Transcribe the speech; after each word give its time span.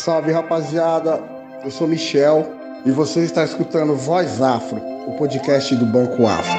Salve 0.00 0.32
rapaziada, 0.32 1.20
eu 1.62 1.70
sou 1.70 1.86
Michel 1.86 2.50
e 2.86 2.90
você 2.90 3.20
está 3.20 3.44
escutando 3.44 3.94
Voz 3.94 4.40
Afro, 4.40 4.78
o 5.06 5.12
podcast 5.18 5.76
do 5.76 5.84
Banco 5.84 6.26
Afro. 6.26 6.58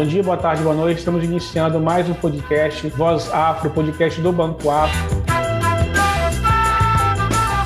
Bom 0.00 0.06
dia, 0.06 0.22
boa 0.22 0.38
tarde, 0.38 0.62
boa 0.62 0.74
noite. 0.74 0.96
Estamos 0.96 1.22
iniciando 1.22 1.78
mais 1.78 2.08
um 2.08 2.14
podcast 2.14 2.88
Voz 2.88 3.30
Afro, 3.34 3.68
podcast 3.68 4.18
do 4.22 4.32
Banco 4.32 4.70
Afro. 4.70 4.98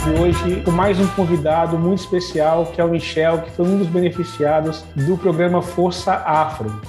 E 0.05 0.21
hoje 0.21 0.61
com 0.65 0.73
mais 0.73 0.99
um 0.99 1.07
convidado 1.07 1.79
muito 1.79 2.01
especial, 2.01 2.67
que 2.67 2.81
é 2.81 2.85
o 2.85 2.89
Michel, 2.89 3.43
que 3.43 3.53
foi 3.53 3.65
um 3.65 3.79
dos 3.79 3.87
beneficiados 3.87 4.83
do 4.97 5.17
programa 5.17 5.63
Força 5.63 6.13
Afro. 6.13 6.83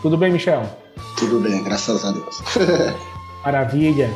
Tudo 0.00 0.16
bem, 0.16 0.32
Michel? 0.32 0.62
Tudo 1.18 1.40
bem, 1.40 1.62
graças 1.62 2.02
a 2.02 2.12
Deus. 2.12 2.42
Maravilha. 3.44 4.10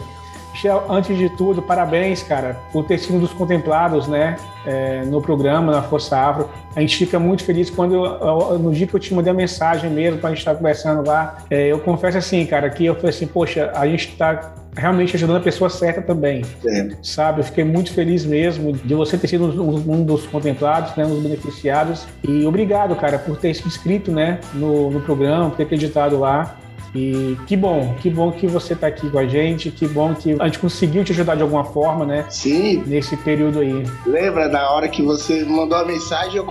Michel, 0.61 0.85
antes 0.91 1.17
de 1.17 1.31
tudo, 1.31 1.63
parabéns, 1.63 2.23
cara, 2.23 2.55
por 2.71 2.85
ter 2.85 2.99
sido 2.99 3.17
um 3.17 3.21
dos 3.21 3.33
contemplados, 3.33 4.07
né, 4.07 4.37
é, 4.67 5.03
no 5.07 5.23
programa, 5.23 5.73
na 5.73 5.83
Força 5.83 6.19
Afro. 6.19 6.51
A 6.77 6.81
gente 6.83 6.99
fica 6.99 7.19
muito 7.19 7.43
feliz 7.45 7.71
quando, 7.71 7.95
eu, 7.95 8.59
no 8.59 8.71
dia 8.71 8.87
que 8.87 8.95
eu 8.95 9.01
te 9.01 9.15
mandei 9.15 9.31
a 9.31 9.35
mensagem 9.35 9.91
mesmo, 9.91 10.19
para 10.19 10.29
a 10.29 10.33
gente 10.33 10.41
estar 10.41 10.55
conversando 10.55 11.07
lá, 11.09 11.39
é, 11.49 11.69
eu 11.69 11.79
confesso 11.79 12.19
assim, 12.19 12.45
cara, 12.45 12.69
que 12.69 12.85
eu 12.85 12.95
falei 12.95 13.09
assim, 13.09 13.27
poxa, 13.27 13.73
a 13.75 13.87
gente 13.87 14.09
está 14.11 14.53
realmente 14.77 15.17
ajudando 15.17 15.39
a 15.39 15.41
pessoa 15.41 15.71
certa 15.71 16.03
também, 16.03 16.45
É. 16.67 16.91
sabe? 17.03 17.41
Eu 17.41 17.45
fiquei 17.45 17.65
muito 17.65 17.93
feliz 17.93 18.27
mesmo 18.27 18.73
de 18.75 18.95
você 18.95 19.17
ter 19.17 19.29
sido 19.29 19.47
um, 19.47 19.95
um 19.95 20.05
dos 20.05 20.27
contemplados, 20.27 20.95
né, 20.95 21.07
um 21.07 21.09
dos 21.09 21.23
beneficiados. 21.23 22.07
E 22.23 22.47
obrigado, 22.47 22.95
cara, 22.97 23.19
por 23.19 23.39
ter 23.39 23.55
se 23.55 23.67
inscrito, 23.67 24.13
né, 24.13 24.39
no, 24.53 24.91
no 24.91 25.01
programa, 25.01 25.49
por 25.49 25.57
ter 25.57 25.63
acreditado 25.63 26.19
lá. 26.19 26.57
E 26.95 27.37
que 27.47 27.57
bom, 27.57 27.95
que 28.01 28.11
bom 28.11 28.33
que 28.33 28.49
você 28.49 28.73
está 28.73 28.89
aqui 28.89 29.09
com 29.09 29.19
a 29.19 29.27
gente, 29.27 29.71
que 29.71 29.87
bom 29.87 30.13
que 30.13 30.37
a 30.41 30.47
gente 30.47 30.59
conseguiu 30.59 31.05
te 31.05 31.13
ajudar 31.13 31.37
de 31.37 31.43
alguma 31.43 31.65
forma, 31.65 32.05
né? 32.05 32.27
Sim, 32.29 32.83
Nesse 32.85 33.17
período 33.19 33.61
aí. 33.61 33.85
lembra 34.07 34.49
da 34.49 34.71
hora 34.73 34.89
que 34.89 35.01
você 35.01 35.45
mandou 35.45 35.79
a 35.79 35.85
mensagem? 35.85 36.37
Eu, 36.37 36.47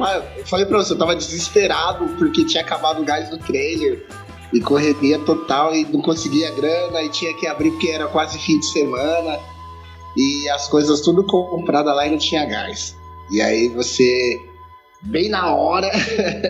falei 0.45 0.65
pra 0.65 0.77
você, 0.77 0.93
eu 0.93 0.97
tava 0.97 1.15
desesperado 1.15 2.07
porque 2.17 2.45
tinha 2.45 2.63
acabado 2.63 3.01
o 3.01 3.05
gás 3.05 3.29
do 3.29 3.37
trailer 3.37 4.05
e 4.53 4.61
correria 4.61 5.19
total 5.19 5.75
e 5.75 5.85
não 5.85 6.01
conseguia 6.01 6.49
grana 6.51 7.03
e 7.03 7.09
tinha 7.09 7.33
que 7.33 7.45
abrir 7.45 7.71
porque 7.71 7.89
era 7.89 8.07
quase 8.07 8.39
fim 8.39 8.59
de 8.59 8.65
semana 8.67 9.37
e 10.15 10.49
as 10.49 10.67
coisas 10.67 11.01
tudo 11.01 11.23
compradas 11.25 11.93
lá 11.95 12.07
e 12.07 12.11
não 12.11 12.17
tinha 12.17 12.45
gás. 12.45 12.95
E 13.29 13.41
aí 13.41 13.67
você, 13.69 14.41
bem 15.03 15.29
na 15.29 15.53
hora, 15.53 15.89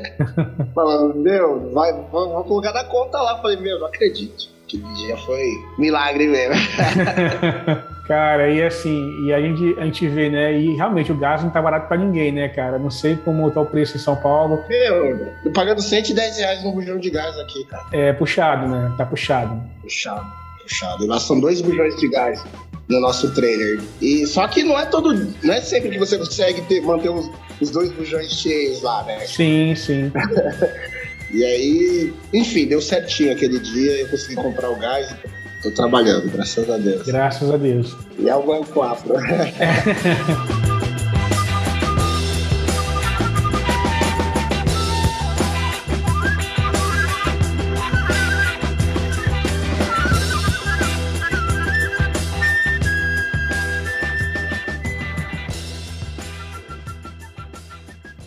falando, 0.73 1.15
meu, 1.15 1.71
vai, 1.71 1.93
vou, 2.11 2.29
vou 2.29 2.43
colocar 2.43 2.73
na 2.73 2.83
conta 2.83 3.21
lá. 3.21 3.41
Falei, 3.41 3.57
meu, 3.57 3.79
não 3.79 3.87
acredito. 3.87 4.49
Aquele 4.65 4.93
dia 4.93 5.17
foi 5.17 5.43
milagre 5.77 6.27
mesmo. 6.27 6.55
cara, 8.07 8.49
e 8.49 8.61
assim, 8.61 9.25
e 9.25 9.33
a 9.33 9.41
gente, 9.41 9.79
a 9.79 9.85
gente 9.85 10.07
vê, 10.07 10.29
né? 10.29 10.59
E 10.59 10.75
realmente 10.75 11.11
o 11.11 11.17
gás 11.17 11.43
não 11.43 11.49
tá 11.49 11.61
barato 11.61 11.87
para 11.87 11.97
ninguém, 11.97 12.31
né, 12.31 12.49
cara? 12.49 12.77
Não 12.77 12.91
sei 12.91 13.15
como 13.15 13.49
tá 13.49 13.61
o 13.61 13.65
preço 13.65 13.97
em 13.97 13.99
São 13.99 14.15
Paulo. 14.15 14.63
Meu, 14.69 15.33
tô 15.43 15.51
pagando 15.51 15.81
110 15.81 16.37
reais 16.37 16.63
no 16.63 16.71
bujão 16.71 16.99
de 16.99 17.09
gás 17.09 17.37
aqui, 17.39 17.63
cara. 17.65 17.83
É 17.91 18.13
puxado, 18.13 18.67
né? 18.67 18.93
Tá 18.95 19.05
puxado. 19.05 19.59
Puxado, 19.81 20.25
puxado. 20.61 21.03
E 21.03 21.07
lá 21.07 21.19
são 21.19 21.39
dois 21.39 21.61
bujões 21.61 21.95
de 21.95 22.07
gás 22.07 22.43
no 22.89 22.99
nosso 22.99 23.31
trailer. 23.33 23.79
E 24.01 24.25
só 24.25 24.47
que 24.47 24.63
não 24.63 24.77
é 24.77 24.85
todo. 24.85 25.13
Não 25.43 25.53
é 25.53 25.61
sempre 25.61 25.91
que 25.91 25.99
você 25.99 26.17
consegue 26.17 26.61
ter, 26.63 26.81
manter 26.81 27.09
os, 27.09 27.29
os 27.61 27.69
dois 27.69 27.91
bujões 27.91 28.31
cheios 28.31 28.81
lá, 28.81 29.03
né? 29.03 29.19
Sim, 29.25 29.75
sim. 29.75 30.11
E 31.31 31.45
aí, 31.45 32.13
enfim, 32.33 32.65
deu 32.65 32.81
certinho 32.81 33.31
aquele 33.31 33.59
dia, 33.59 33.99
eu 33.99 34.09
consegui 34.09 34.35
comprar 34.35 34.69
o 34.71 34.75
gás 34.75 35.11
e 35.11 35.61
tô 35.61 35.69
trabalhando, 35.69 36.27
graças 36.31 36.67
a 36.67 36.77
Deus. 36.77 37.05
Graças 37.05 37.51
a 37.51 37.57
Deus. 37.57 37.95
E 38.17 38.27
é 38.27 38.35
o 38.35 38.41
Banco 38.41 38.81
Afro. 38.81 39.13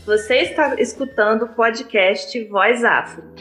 Você 0.04 0.38
está 0.38 0.74
escutando 0.80 1.44
o 1.44 1.48
podcast 1.48 2.44
Voz 2.46 2.82
Afro. 2.84 3.31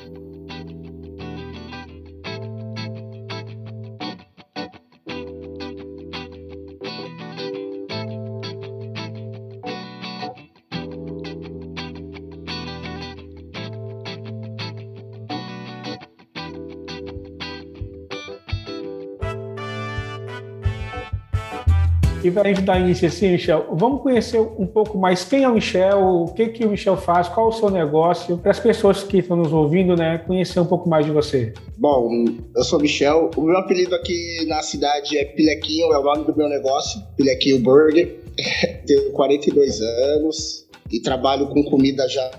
E 22.32 22.34
para 22.34 22.44
a 22.50 22.54
gente 22.54 22.62
dar 22.62 22.80
início 22.80 23.10
assim, 23.10 23.32
Michel, 23.32 23.68
vamos 23.74 24.02
conhecer 24.02 24.40
um 24.40 24.66
pouco 24.66 24.98
mais 24.98 25.26
quem 25.26 25.44
é 25.44 25.50
o 25.50 25.54
Michel, 25.54 26.00
o 26.00 26.34
que, 26.34 26.48
que 26.48 26.66
o 26.66 26.70
Michel 26.70 26.96
faz, 26.96 27.28
qual 27.28 27.50
o 27.50 27.52
seu 27.52 27.70
negócio, 27.70 28.38
para 28.38 28.52
as 28.52 28.60
pessoas 28.60 29.04
que 29.04 29.18
estão 29.18 29.36
nos 29.36 29.52
ouvindo, 29.52 29.98
né, 29.98 30.18
conhecer 30.20 30.62
um 30.62 30.66
pouco 30.66 30.88
mais 30.88 31.06
de 31.06 31.12
você. 31.12 31.54
Bom, 31.78 32.10
eu 32.56 32.64
sou 32.64 32.80
Michel. 32.80 33.32
O 33.36 33.42
meu 33.42 33.58
apelido 33.58 33.94
aqui 33.94 34.46
na 34.48 34.62
cidade 34.62 35.18
é 35.18 35.26
Pilequinho, 35.26 35.92
é 35.92 35.98
o 35.98 36.04
nome 36.04 36.24
do 36.24 36.34
meu 36.34 36.48
negócio, 36.48 37.02
Pilequinho 37.18 37.60
Burger. 37.60 38.18
Tenho 38.88 39.12
42 39.12 39.82
anos 39.82 40.68
e 40.90 41.02
trabalho 41.02 41.48
com 41.48 41.62
comida 41.66 42.08
já 42.08 42.32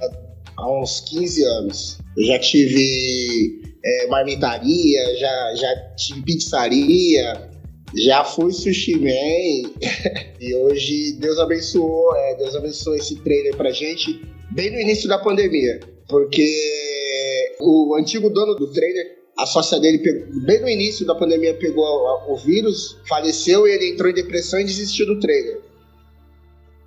há 0.57 0.81
uns 0.81 1.01
15 1.01 1.45
anos. 1.45 1.99
Eu 2.17 2.25
já 2.25 2.39
tive 2.39 3.61
é, 3.85 4.07
marmitaria, 4.07 5.19
já, 5.19 5.55
já 5.55 5.77
tive 5.97 6.23
pizzaria, 6.23 7.52
já 7.97 8.25
fui 8.25 8.53
sushi 8.53 8.97
man 8.97 9.71
e 10.41 10.55
hoje 10.55 11.13
Deus 11.13 11.39
abençoou, 11.39 12.15
é, 12.17 12.35
Deus 12.37 12.55
abençoou 12.55 12.97
esse 12.97 13.17
trailer 13.23 13.57
pra 13.57 13.71
gente 13.71 14.21
bem 14.51 14.71
no 14.71 14.81
início 14.81 15.09
da 15.09 15.19
pandemia, 15.19 15.81
porque 16.09 17.55
o 17.61 17.95
antigo 17.97 18.31
dono 18.31 18.55
do 18.55 18.71
trailer 18.73 19.23
a 19.37 19.47
sócia 19.47 19.81
dele, 19.81 19.99
pegou, 19.99 20.27
bem 20.45 20.61
no 20.61 20.69
início 20.69 21.07
da 21.07 21.15
pandemia, 21.15 21.55
pegou 21.55 21.85
o 22.29 22.37
vírus, 22.37 22.99
faleceu 23.09 23.67
e 23.67 23.73
ele 23.73 23.91
entrou 23.91 24.11
em 24.11 24.15
depressão 24.15 24.61
e 24.61 24.65
desistiu 24.65 25.07
do 25.07 25.19
trailer. 25.21 25.61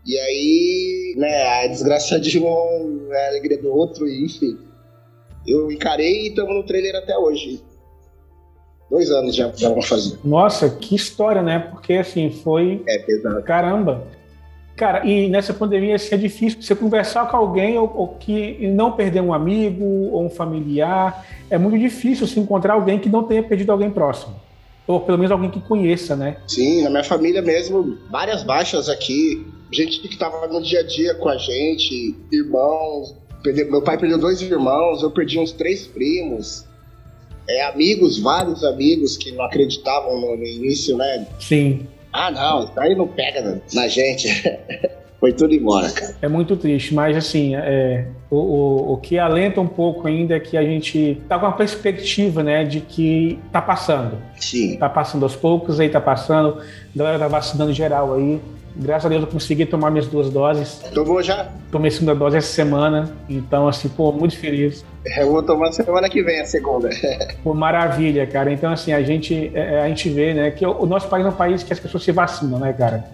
E 0.05 0.17
aí, 0.19 1.15
né, 1.17 1.43
a 1.43 1.67
desgraça 1.67 2.19
de 2.19 2.37
um 2.39 3.11
a 3.11 3.27
alegria 3.29 3.57
do 3.57 3.69
outro, 3.69 4.07
e 4.07 4.23
enfim. 4.23 4.57
Eu 5.47 5.71
encarei 5.71 6.23
e 6.23 6.27
estamos 6.29 6.55
no 6.55 6.63
trailer 6.63 6.95
até 6.95 7.17
hoje. 7.17 7.61
Dois 8.95 9.11
anos 9.11 9.35
já, 9.35 9.51
já 9.53 9.67
vamos 9.67 9.87
fazer. 9.87 10.17
Nossa, 10.23 10.69
que 10.69 10.95
história, 10.95 11.41
né? 11.41 11.59
Porque 11.59 11.95
assim, 11.95 12.29
foi. 12.29 12.81
É 12.87 12.97
pesado. 12.99 13.43
Caramba! 13.43 14.07
Cara, 14.77 15.05
e 15.05 15.27
nessa 15.27 15.53
pandemia 15.53 15.95
assim, 15.95 16.15
é 16.15 16.17
difícil 16.17 16.61
você 16.61 16.73
conversar 16.73 17.29
com 17.29 17.35
alguém 17.35 17.77
ou, 17.77 17.91
ou 17.93 18.07
que 18.07 18.65
não 18.69 18.93
perder 18.93 19.19
um 19.19 19.33
amigo 19.33 19.83
ou 19.83 20.25
um 20.25 20.29
familiar. 20.29 21.25
É 21.49 21.57
muito 21.57 21.77
difícil 21.77 22.25
se 22.25 22.39
encontrar 22.39 22.75
alguém 22.75 22.97
que 22.97 23.09
não 23.09 23.23
tenha 23.23 23.43
perdido 23.43 23.73
alguém 23.73 23.91
próximo. 23.91 24.33
Ou 24.87 25.01
pelo 25.01 25.17
menos 25.17 25.31
alguém 25.31 25.51
que 25.51 25.59
conheça, 25.59 26.15
né? 26.15 26.37
Sim, 26.47 26.83
na 26.83 26.89
minha 26.89 27.03
família 27.03 27.41
mesmo, 27.41 27.97
várias 28.09 28.43
baixas 28.43 28.87
aqui. 28.87 29.45
Gente 29.73 29.99
que 29.99 30.17
tava 30.17 30.47
no 30.47 30.61
dia 30.61 30.79
a 30.79 30.83
dia 30.83 31.15
com 31.15 31.27
a 31.27 31.35
gente, 31.35 32.15
irmãos. 32.31 33.13
Meu 33.43 33.81
pai 33.81 33.97
perdeu 33.97 34.17
dois 34.17 34.41
irmãos, 34.41 35.03
eu 35.03 35.11
perdi 35.11 35.37
uns 35.37 35.51
três 35.51 35.85
primos. 35.85 36.65
É, 37.47 37.63
amigos, 37.65 38.17
vários 38.19 38.63
amigos 38.63 39.17
que 39.17 39.31
não 39.31 39.43
acreditavam 39.45 40.19
no, 40.19 40.35
no 40.37 40.45
início, 40.45 40.97
né? 40.97 41.27
Sim. 41.39 41.87
Ah, 42.11 42.31
não, 42.31 42.63
isso 42.65 42.79
aí 42.79 42.95
não 42.95 43.07
pega 43.07 43.41
na- 43.41 43.61
na 43.73 43.87
gente. 43.87 44.27
foi 45.19 45.31
tudo 45.33 45.53
embora, 45.53 45.89
cara. 45.91 46.15
É 46.21 46.27
muito 46.27 46.55
triste, 46.55 46.93
mas 46.93 47.15
assim, 47.15 47.55
é, 47.55 48.05
o, 48.29 48.35
o, 48.35 48.93
o, 48.93 48.97
que 48.97 49.17
alenta 49.17 49.61
um 49.61 49.67
pouco 49.67 50.07
ainda 50.07 50.35
é 50.35 50.39
que 50.39 50.57
a 50.57 50.63
gente 50.63 51.21
tá 51.27 51.39
com 51.39 51.45
uma 51.45 51.55
perspectiva, 51.55 52.43
né, 52.43 52.63
de 52.63 52.81
que 52.81 53.39
tá 53.51 53.61
passando. 53.61 54.17
Sim. 54.37 54.77
Tá 54.77 54.89
passando 54.89 55.23
aos 55.23 55.35
poucos, 55.35 55.79
aí 55.79 55.89
tá 55.89 56.01
passando, 56.01 56.59
a 56.59 56.97
galera 56.97 57.19
tá 57.19 57.27
vacinando 57.27 57.73
geral 57.73 58.13
aí. 58.15 58.39
Graças 58.77 59.05
a 59.05 59.09
Deus 59.09 59.21
eu 59.21 59.27
consegui 59.27 59.65
tomar 59.65 59.89
minhas 59.89 60.05
duas 60.05 60.29
doses. 60.29 60.79
Tomou 60.93 61.23
já? 61.23 61.49
Tomei 61.71 61.87
a 61.87 61.91
segunda 61.91 62.13
dose 62.13 62.35
essa 62.35 62.51
semana, 62.51 63.09
então 63.29 63.69
assim, 63.69 63.87
pô, 63.87 64.11
muito 64.11 64.37
feliz. 64.37 64.83
Eu 65.17 65.31
vou 65.31 65.41
tomar 65.41 65.71
semana 65.71 66.09
que 66.09 66.21
vem 66.21 66.41
a 66.41 66.45
segunda. 66.45 66.89
Pô, 67.43 67.53
maravilha, 67.53 68.25
cara. 68.25 68.51
Então 68.51 68.71
assim, 68.71 68.91
a 68.91 69.01
gente, 69.03 69.51
é, 69.53 69.81
a 69.81 69.87
gente 69.87 70.09
vê, 70.09 70.33
né, 70.33 70.51
que 70.51 70.65
o 70.65 70.85
nosso 70.85 71.07
país 71.07 71.25
é 71.25 71.29
um 71.29 71.31
país 71.31 71.63
que 71.63 71.71
as 71.71 71.79
pessoas 71.79 72.03
se 72.03 72.11
vacinam, 72.11 72.59
né, 72.59 72.73
cara? 72.73 73.05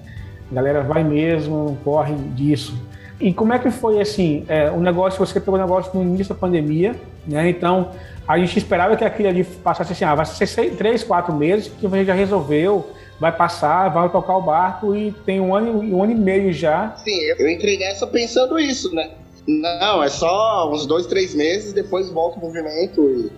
A 0.52 0.54
galera 0.54 0.82
vai 0.82 1.04
mesmo, 1.04 1.78
corre 1.84 2.14
disso. 2.36 2.76
E 3.20 3.32
como 3.32 3.54
é 3.54 3.60
que 3.60 3.70
foi 3.70 4.02
assim? 4.02 4.44
É, 4.48 4.70
o 4.72 4.80
negócio, 4.80 5.24
você 5.24 5.40
pegou 5.40 5.56
o 5.56 5.62
negócio 5.62 5.92
no 5.94 6.02
início 6.02 6.34
da 6.34 6.40
pandemia, 6.40 6.96
né? 7.26 7.50
Então 7.50 7.92
a 8.28 8.38
gente 8.38 8.58
esperava 8.58 8.96
que 8.98 9.04
aquilo 9.04 9.30
ali 9.30 9.44
passasse 9.44 9.94
assim, 9.94 10.04
ah, 10.04 10.16
vai 10.16 10.26
ser 10.26 10.48
seis, 10.48 10.76
três, 10.76 11.04
quatro 11.04 11.34
meses, 11.34 11.72
que 11.80 11.88
você 11.88 12.04
já 12.04 12.14
resolveu, 12.14 12.90
vai 13.20 13.32
passar, 13.32 13.90
vai 13.90 14.10
tocar 14.10 14.38
o 14.38 14.42
barco 14.42 14.96
e 14.96 15.12
tem 15.26 15.40
um 15.40 15.54
ano, 15.56 15.80
um 15.80 16.02
ano 16.02 16.14
e 16.14 16.16
meio 16.16 16.52
já. 16.52 16.96
Sim, 17.04 17.20
eu 17.38 17.48
entrei 17.48 17.78
nessa 17.78 18.08
pensando 18.08 18.58
isso, 18.58 18.94
né? 18.96 19.12
Não, 19.48 20.04
é 20.04 20.10
só 20.10 20.72
uns 20.72 20.86
dois, 20.86 21.06
três 21.06 21.36
meses, 21.36 21.74
depois 21.74 22.10
volta 22.10 22.38
o 22.38 22.42
movimento. 22.42 23.02
E... 23.10 23.32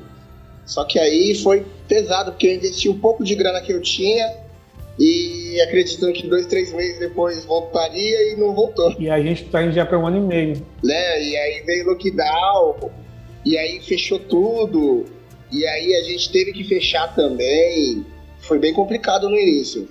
Só 0.66 0.86
que 0.86 0.98
aí 0.98 1.36
foi 1.36 1.66
pesado, 1.88 2.31
porque 2.31 2.48
eu 2.48 2.56
investi 2.56 2.88
um 2.88 3.00
pouco 3.00 3.24
de 3.24 3.36
grana 3.36 3.59
que 3.62 3.74
eu 3.74 3.81
tinha 3.81 4.33
e 4.98 5.32
acreditando 5.62 6.14
que 6.14 6.28
dois, 6.28 6.46
três 6.46 6.74
meses 6.74 7.00
depois 7.00 7.44
voltaria 7.46 8.34
e 8.34 8.36
não 8.36 8.54
voltou. 8.54 8.94
E 9.00 9.10
a 9.10 9.22
gente 9.22 9.46
tá 9.46 9.64
indo 9.64 9.74
já 9.74 9.86
para 9.86 10.00
um 10.00 10.08
ano 10.08 10.18
e 10.18 10.22
meio. 10.22 10.66
Né? 10.84 11.24
E 11.24 11.38
aí 11.38 11.64
veio 11.66 11.86
o 11.86 11.90
lockdown, 11.90 12.92
e 13.46 13.58
aí 13.58 13.80
fechou 13.82 14.20
tudo, 14.20 15.06
e 15.52 15.66
aí 15.66 15.96
a 15.96 16.04
gente 16.04 16.32
teve 16.32 16.52
que 16.54 16.64
fechar 16.64 17.14
também. 17.16 18.06
Foi 18.40 18.60
bem 18.60 18.74
complicado 18.74 19.30
no 19.30 19.38
início. 19.38 19.88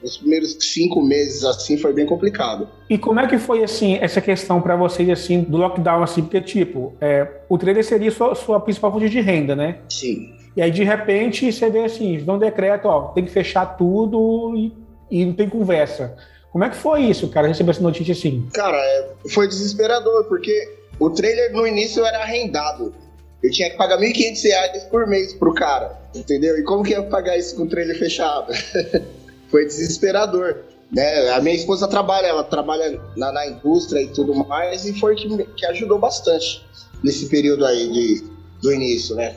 Os 0.00 0.16
primeiros 0.16 0.56
cinco 0.60 1.02
meses 1.02 1.44
assim 1.44 1.76
foi 1.76 1.92
bem 1.92 2.06
complicado. 2.06 2.68
E 2.88 2.96
como 2.96 3.18
é 3.18 3.26
que 3.26 3.36
foi 3.36 3.64
assim 3.64 3.98
essa 4.00 4.20
questão 4.20 4.60
para 4.60 4.76
vocês 4.76 5.10
assim 5.10 5.40
do 5.40 5.56
lockdown 5.56 6.04
assim 6.04 6.22
porque 6.22 6.40
tipo 6.40 6.94
é, 7.00 7.26
o 7.48 7.58
trailer 7.58 7.84
seria 7.84 8.10
sua, 8.12 8.36
sua 8.36 8.60
principal 8.60 8.92
fonte 8.92 9.08
de 9.08 9.20
renda, 9.20 9.56
né? 9.56 9.78
Sim. 9.88 10.38
E 10.58 10.60
aí, 10.60 10.72
de 10.72 10.82
repente, 10.82 11.52
você 11.52 11.70
vê 11.70 11.84
assim, 11.84 12.18
um 12.28 12.36
decreto, 12.36 12.88
ó, 12.88 13.12
tem 13.12 13.24
que 13.24 13.30
fechar 13.30 13.64
tudo 13.76 14.56
e, 14.56 14.72
e 15.10 15.24
não 15.24 15.32
tem 15.32 15.48
conversa. 15.48 16.16
Como 16.50 16.64
é 16.64 16.70
que 16.70 16.76
foi 16.76 17.02
isso, 17.02 17.28
cara, 17.28 17.48
receber 17.48 17.70
essa 17.70 17.82
notícia 17.82 18.12
assim? 18.12 18.48
Cara, 18.52 18.76
é, 18.76 19.10
foi 19.30 19.46
desesperador, 19.46 20.24
porque 20.24 20.76
o 20.98 21.10
trailer 21.10 21.52
no 21.52 21.66
início 21.66 22.04
era 22.04 22.22
arrendado. 22.22 22.94
Eu 23.42 23.50
tinha 23.50 23.70
que 23.70 23.76
pagar 23.76 23.98
R$ 23.98 24.12
1.500 24.12 24.88
por 24.88 25.06
mês 25.06 25.32
pro 25.34 25.54
cara, 25.54 25.96
entendeu? 26.14 26.58
E 26.58 26.64
como 26.64 26.82
que 26.82 26.90
ia 26.90 27.02
pagar 27.02 27.36
isso 27.36 27.54
com 27.54 27.62
o 27.64 27.68
trailer 27.68 27.96
fechado? 27.98 28.52
foi 29.50 29.64
desesperador. 29.66 30.64
Né? 30.90 31.30
A 31.30 31.40
minha 31.40 31.54
esposa 31.54 31.86
trabalha, 31.86 32.26
ela 32.26 32.44
trabalha 32.44 33.00
na, 33.16 33.30
na 33.30 33.46
indústria 33.46 34.00
e 34.00 34.08
tudo 34.08 34.34
mais, 34.34 34.86
e 34.86 34.98
foi 34.98 35.14
que, 35.14 35.28
que 35.44 35.66
ajudou 35.66 35.98
bastante 35.98 36.66
nesse 37.04 37.28
período 37.28 37.64
aí 37.64 37.92
de, 37.92 38.24
do 38.62 38.72
início, 38.72 39.14
né? 39.14 39.36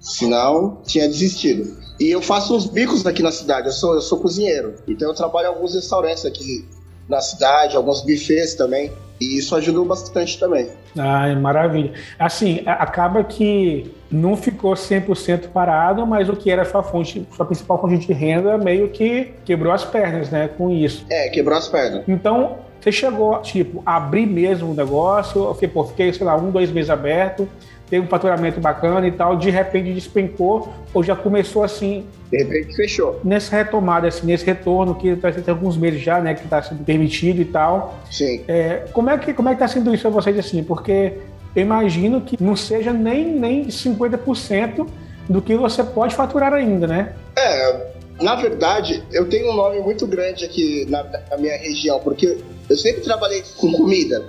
Senão, 0.00 0.82
tinha 0.84 1.08
desistido. 1.08 1.76
E 2.02 2.10
eu 2.10 2.20
faço 2.20 2.56
uns 2.56 2.66
bicos 2.66 3.06
aqui 3.06 3.22
na 3.22 3.30
cidade, 3.30 3.68
eu 3.68 3.72
sou, 3.72 3.94
eu 3.94 4.00
sou 4.00 4.18
cozinheiro. 4.18 4.74
Então 4.88 5.10
eu 5.10 5.14
trabalho 5.14 5.46
em 5.46 5.48
alguns 5.50 5.76
restaurantes 5.76 6.26
aqui 6.26 6.68
na 7.08 7.20
cidade, 7.20 7.76
alguns 7.76 8.00
buffets 8.00 8.54
também. 8.54 8.90
E 9.20 9.38
isso 9.38 9.54
ajudou 9.54 9.84
bastante 9.84 10.36
também. 10.36 10.68
Ai, 10.98 11.36
maravilha. 11.36 11.92
Assim, 12.18 12.60
acaba 12.66 13.22
que 13.22 13.94
não 14.10 14.36
ficou 14.36 14.74
100% 14.74 15.50
parado, 15.50 16.04
mas 16.04 16.28
o 16.28 16.34
que 16.34 16.50
era 16.50 16.64
sua 16.64 16.82
fonte, 16.82 17.24
sua 17.36 17.46
principal 17.46 17.80
fonte 17.80 18.04
de 18.04 18.12
renda 18.12 18.58
meio 18.58 18.88
que 18.88 19.32
quebrou 19.44 19.72
as 19.72 19.84
pernas, 19.84 20.28
né, 20.28 20.48
com 20.48 20.72
isso. 20.72 21.06
É, 21.08 21.28
quebrou 21.28 21.56
as 21.56 21.68
pernas. 21.68 22.02
Então, 22.08 22.58
você 22.82 22.90
chegou, 22.90 23.40
tipo, 23.40 23.80
a 23.86 23.96
abrir 23.96 24.26
mesmo 24.26 24.72
o 24.72 24.74
negócio, 24.74 25.44
eu 25.44 25.54
fiquei, 25.54 25.68
pô, 25.68 25.84
fiquei, 25.84 26.12
sei 26.12 26.26
lá, 26.26 26.36
um, 26.36 26.50
dois 26.50 26.70
meses 26.72 26.90
aberto, 26.90 27.48
teve 27.88 28.04
um 28.04 28.08
faturamento 28.08 28.58
bacana 28.58 29.06
e 29.06 29.12
tal, 29.12 29.36
de 29.36 29.50
repente 29.50 29.92
despencou 29.92 30.68
ou 30.92 31.04
já 31.04 31.14
começou 31.14 31.62
assim? 31.62 32.04
De 32.30 32.38
repente 32.38 32.74
fechou. 32.74 33.20
Nessa 33.22 33.56
retomada, 33.56 34.08
assim, 34.08 34.26
nesse 34.26 34.44
retorno 34.44 34.96
que 34.96 35.14
tá, 35.14 35.30
tem 35.30 35.44
alguns 35.46 35.76
meses 35.76 36.00
já, 36.00 36.20
né, 36.20 36.34
que 36.34 36.42
está 36.42 36.60
sendo 36.60 36.82
permitido 36.82 37.40
e 37.40 37.44
tal. 37.44 38.00
Sim. 38.10 38.42
É, 38.48 38.86
como 38.92 39.10
é 39.10 39.18
que 39.18 39.32
como 39.32 39.48
é 39.48 39.54
que 39.54 39.62
está 39.62 39.68
sendo 39.68 39.94
isso 39.94 40.02
para 40.02 40.10
vocês 40.10 40.36
assim? 40.36 40.64
Porque 40.64 41.18
eu 41.54 41.62
imagino 41.62 42.20
que 42.22 42.42
não 42.42 42.56
seja 42.56 42.92
nem 42.92 43.26
nem 43.26 43.66
50% 43.66 44.88
do 45.28 45.40
que 45.40 45.54
você 45.54 45.84
pode 45.84 46.16
faturar 46.16 46.52
ainda, 46.52 46.86
né? 46.86 47.12
É, 47.36 47.92
na 48.20 48.36
verdade, 48.36 49.02
eu 49.12 49.28
tenho 49.28 49.50
um 49.50 49.56
nome 49.56 49.80
muito 49.80 50.06
grande 50.06 50.44
aqui 50.44 50.86
na, 50.88 51.02
na 51.02 51.36
minha 51.36 51.56
região, 51.56 52.00
porque 52.00 52.38
eu 52.72 52.78
sempre 52.78 53.02
trabalhei 53.02 53.42
com 53.56 53.72
comida 53.72 54.24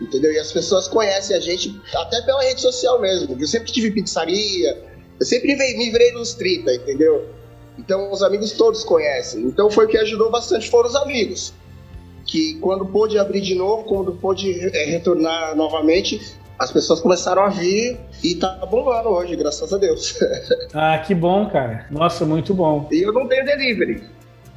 entendeu? 0.00 0.32
E 0.32 0.38
as 0.38 0.52
pessoas 0.52 0.86
conhecem 0.86 1.36
a 1.36 1.40
gente 1.40 1.80
até 1.94 2.22
pela 2.22 2.42
rede 2.42 2.60
social 2.60 3.00
mesmo. 3.00 3.36
Eu 3.38 3.46
sempre 3.46 3.72
tive 3.72 3.90
pizzaria, 3.90 4.80
eu 5.18 5.26
sempre 5.26 5.56
me 5.56 5.90
virei 5.90 6.12
nos 6.12 6.34
30, 6.34 6.72
entendeu? 6.74 7.28
Então 7.78 8.10
os 8.12 8.22
amigos 8.22 8.52
todos 8.52 8.84
conhecem. 8.84 9.42
Então 9.42 9.70
foi 9.70 9.86
o 9.86 9.88
que 9.88 9.98
ajudou 9.98 10.30
bastante, 10.30 10.70
foram 10.70 10.88
os 10.88 10.96
amigos. 10.96 11.52
Que 12.26 12.54
quando 12.60 12.84
pôde 12.86 13.18
abrir 13.18 13.40
de 13.40 13.54
novo, 13.54 13.84
quando 13.84 14.12
pôde 14.12 14.52
é, 14.76 14.84
retornar 14.84 15.56
novamente, 15.56 16.36
as 16.58 16.70
pessoas 16.70 17.00
começaram 17.00 17.42
a 17.42 17.48
vir 17.48 17.98
e 18.22 18.34
tá 18.34 18.66
bombando 18.66 19.08
hoje, 19.08 19.34
graças 19.36 19.72
a 19.72 19.78
Deus. 19.78 20.18
ah, 20.74 20.98
que 20.98 21.14
bom, 21.14 21.48
cara. 21.48 21.86
Nossa, 21.90 22.26
muito 22.26 22.52
bom. 22.52 22.88
E 22.90 23.00
eu 23.00 23.12
não 23.12 23.26
tenho 23.26 23.44
delivery. 23.44 24.02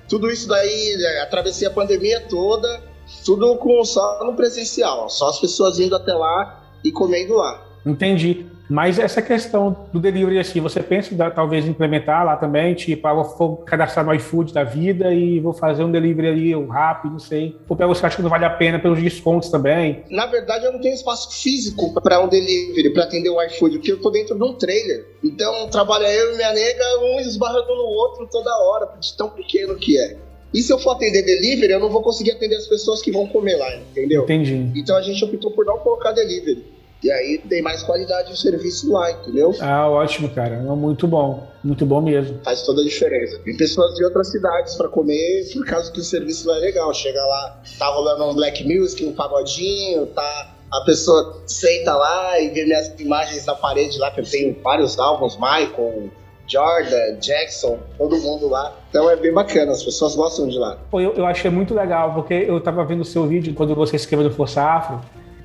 Tudo 0.09 0.29
isso 0.29 0.47
daí, 0.47 0.97
é, 0.99 1.21
atravessei 1.21 1.67
a 1.67 1.71
pandemia 1.71 2.19
toda, 2.27 2.81
tudo 3.25 3.55
com 3.57 3.83
só 3.83 4.23
no 4.23 4.33
presencial, 4.33 5.09
só 5.09 5.29
as 5.29 5.39
pessoas 5.39 5.79
indo 5.79 5.95
até 5.95 6.13
lá 6.13 6.63
e 6.83 6.91
comendo 6.91 7.35
lá. 7.35 7.61
Entendi. 7.85 8.45
Mas 8.71 8.97
essa 8.97 9.21
questão 9.21 9.89
do 9.91 9.99
delivery, 9.99 10.39
assim, 10.39 10.61
você 10.61 10.81
pensa 10.81 11.13
em, 11.13 11.17
talvez 11.17 11.67
implementar 11.67 12.25
lá 12.25 12.37
também, 12.37 12.73
tipo, 12.73 13.05
ah, 13.05 13.13
vou 13.13 13.57
cadastrar 13.57 14.05
no 14.05 14.13
iFood 14.13 14.53
da 14.53 14.63
vida 14.63 15.13
e 15.13 15.41
vou 15.41 15.51
fazer 15.51 15.83
um 15.83 15.91
delivery 15.91 16.27
ali 16.29 16.55
um 16.55 16.69
rápido, 16.69 17.11
não 17.11 17.19
sei. 17.19 17.59
Ou 17.67 17.75
para 17.75 17.85
você 17.85 18.05
acha 18.05 18.15
que 18.15 18.21
não 18.21 18.29
vale 18.29 18.45
a 18.45 18.49
pena 18.49 18.79
pelos 18.79 19.01
descontos 19.01 19.49
também? 19.49 20.05
Na 20.09 20.25
verdade, 20.25 20.63
eu 20.63 20.71
não 20.71 20.79
tenho 20.79 20.95
espaço 20.95 21.33
físico 21.41 21.93
para 22.01 22.23
um 22.23 22.29
delivery, 22.29 22.93
para 22.93 23.03
atender 23.03 23.29
o 23.29 23.43
iFood, 23.43 23.79
porque 23.79 23.91
eu 23.91 24.01
tô 24.01 24.09
dentro 24.09 24.37
de 24.37 24.43
um 24.43 24.53
trailer. 24.53 25.05
Então, 25.21 25.69
trabalha 25.69 26.07
eu 26.07 26.33
e 26.33 26.37
minha 26.37 26.53
nega, 26.53 26.83
um 27.01 27.19
esbarrando 27.19 27.75
no 27.75 27.83
outro 27.83 28.25
toda 28.31 28.49
hora, 28.57 28.89
de 29.01 29.17
tão 29.17 29.29
pequeno 29.31 29.75
que 29.75 29.99
é. 29.99 30.17
E 30.53 30.61
se 30.61 30.71
eu 30.71 30.79
for 30.79 30.91
atender 30.91 31.23
delivery, 31.23 31.73
eu 31.73 31.79
não 31.79 31.89
vou 31.89 32.01
conseguir 32.01 32.31
atender 32.31 32.55
as 32.55 32.67
pessoas 32.67 33.01
que 33.01 33.11
vão 33.11 33.27
comer 33.27 33.55
lá, 33.55 33.75
entendeu? 33.75 34.23
Entendi. 34.23 34.71
Então 34.75 34.95
a 34.97 35.01
gente 35.01 35.23
optou 35.23 35.51
por 35.51 35.65
não 35.65 35.77
colocar 35.77 36.11
delivery. 36.11 36.65
E 37.03 37.11
aí 37.11 37.41
tem 37.49 37.63
mais 37.63 37.81
qualidade 37.81 38.31
de 38.31 38.39
serviço 38.39 38.91
lá, 38.91 39.11
entendeu? 39.11 39.55
Ah, 39.59 39.89
ótimo, 39.89 40.29
cara. 40.29 40.59
Muito 40.59 41.07
bom. 41.07 41.47
Muito 41.63 41.83
bom 41.83 41.99
mesmo. 41.99 42.39
Faz 42.43 42.61
toda 42.63 42.81
a 42.81 42.83
diferença. 42.83 43.39
Tem 43.39 43.57
pessoas 43.57 43.95
de 43.95 44.03
outras 44.03 44.29
cidades 44.29 44.75
para 44.75 44.87
comer 44.87 45.49
por 45.51 45.65
causa 45.65 45.91
que 45.91 45.99
o 45.99 46.03
serviço 46.03 46.47
lá 46.47 46.57
é 46.57 46.59
legal. 46.59 46.93
Chega 46.93 47.19
lá, 47.19 47.59
tá 47.79 47.87
rolando 47.87 48.25
um 48.25 48.35
black 48.35 48.63
music, 48.63 49.03
um 49.03 49.13
pagodinho, 49.13 50.05
tá. 50.07 50.57
A 50.71 50.81
pessoa 50.81 51.41
senta 51.47 51.95
lá 51.95 52.39
e 52.39 52.49
vê 52.49 52.65
minhas 52.65 52.93
imagens 52.99 53.45
na 53.45 53.55
parede 53.55 53.97
lá, 53.97 54.11
que 54.11 54.21
eu 54.21 54.25
tenho 54.25 54.55
vários 54.61 54.99
álbuns, 54.99 55.35
Michael, 55.35 56.11
Jordan, 56.47 57.15
Jackson, 57.19 57.79
todo 57.97 58.15
mundo 58.17 58.47
lá. 58.47 58.77
Então 58.91 59.09
é 59.09 59.15
bem 59.15 59.31
bacana, 59.31 59.71
as 59.71 59.81
pessoas 59.81 60.17
gostam 60.17 60.49
de 60.49 60.59
lá. 60.59 60.77
Pô, 60.91 60.99
eu, 60.99 61.13
eu 61.13 61.25
achei 61.25 61.49
muito 61.49 61.73
legal, 61.73 62.13
porque 62.13 62.33
eu 62.33 62.59
tava 62.59 62.83
vendo 62.83 63.01
o 63.01 63.05
seu 63.05 63.25
vídeo 63.25 63.53
quando 63.53 63.73
você 63.73 63.95
escreveu 63.95 64.27
no 64.27 64.35
Força 64.35 64.61
Afro, 64.61 64.99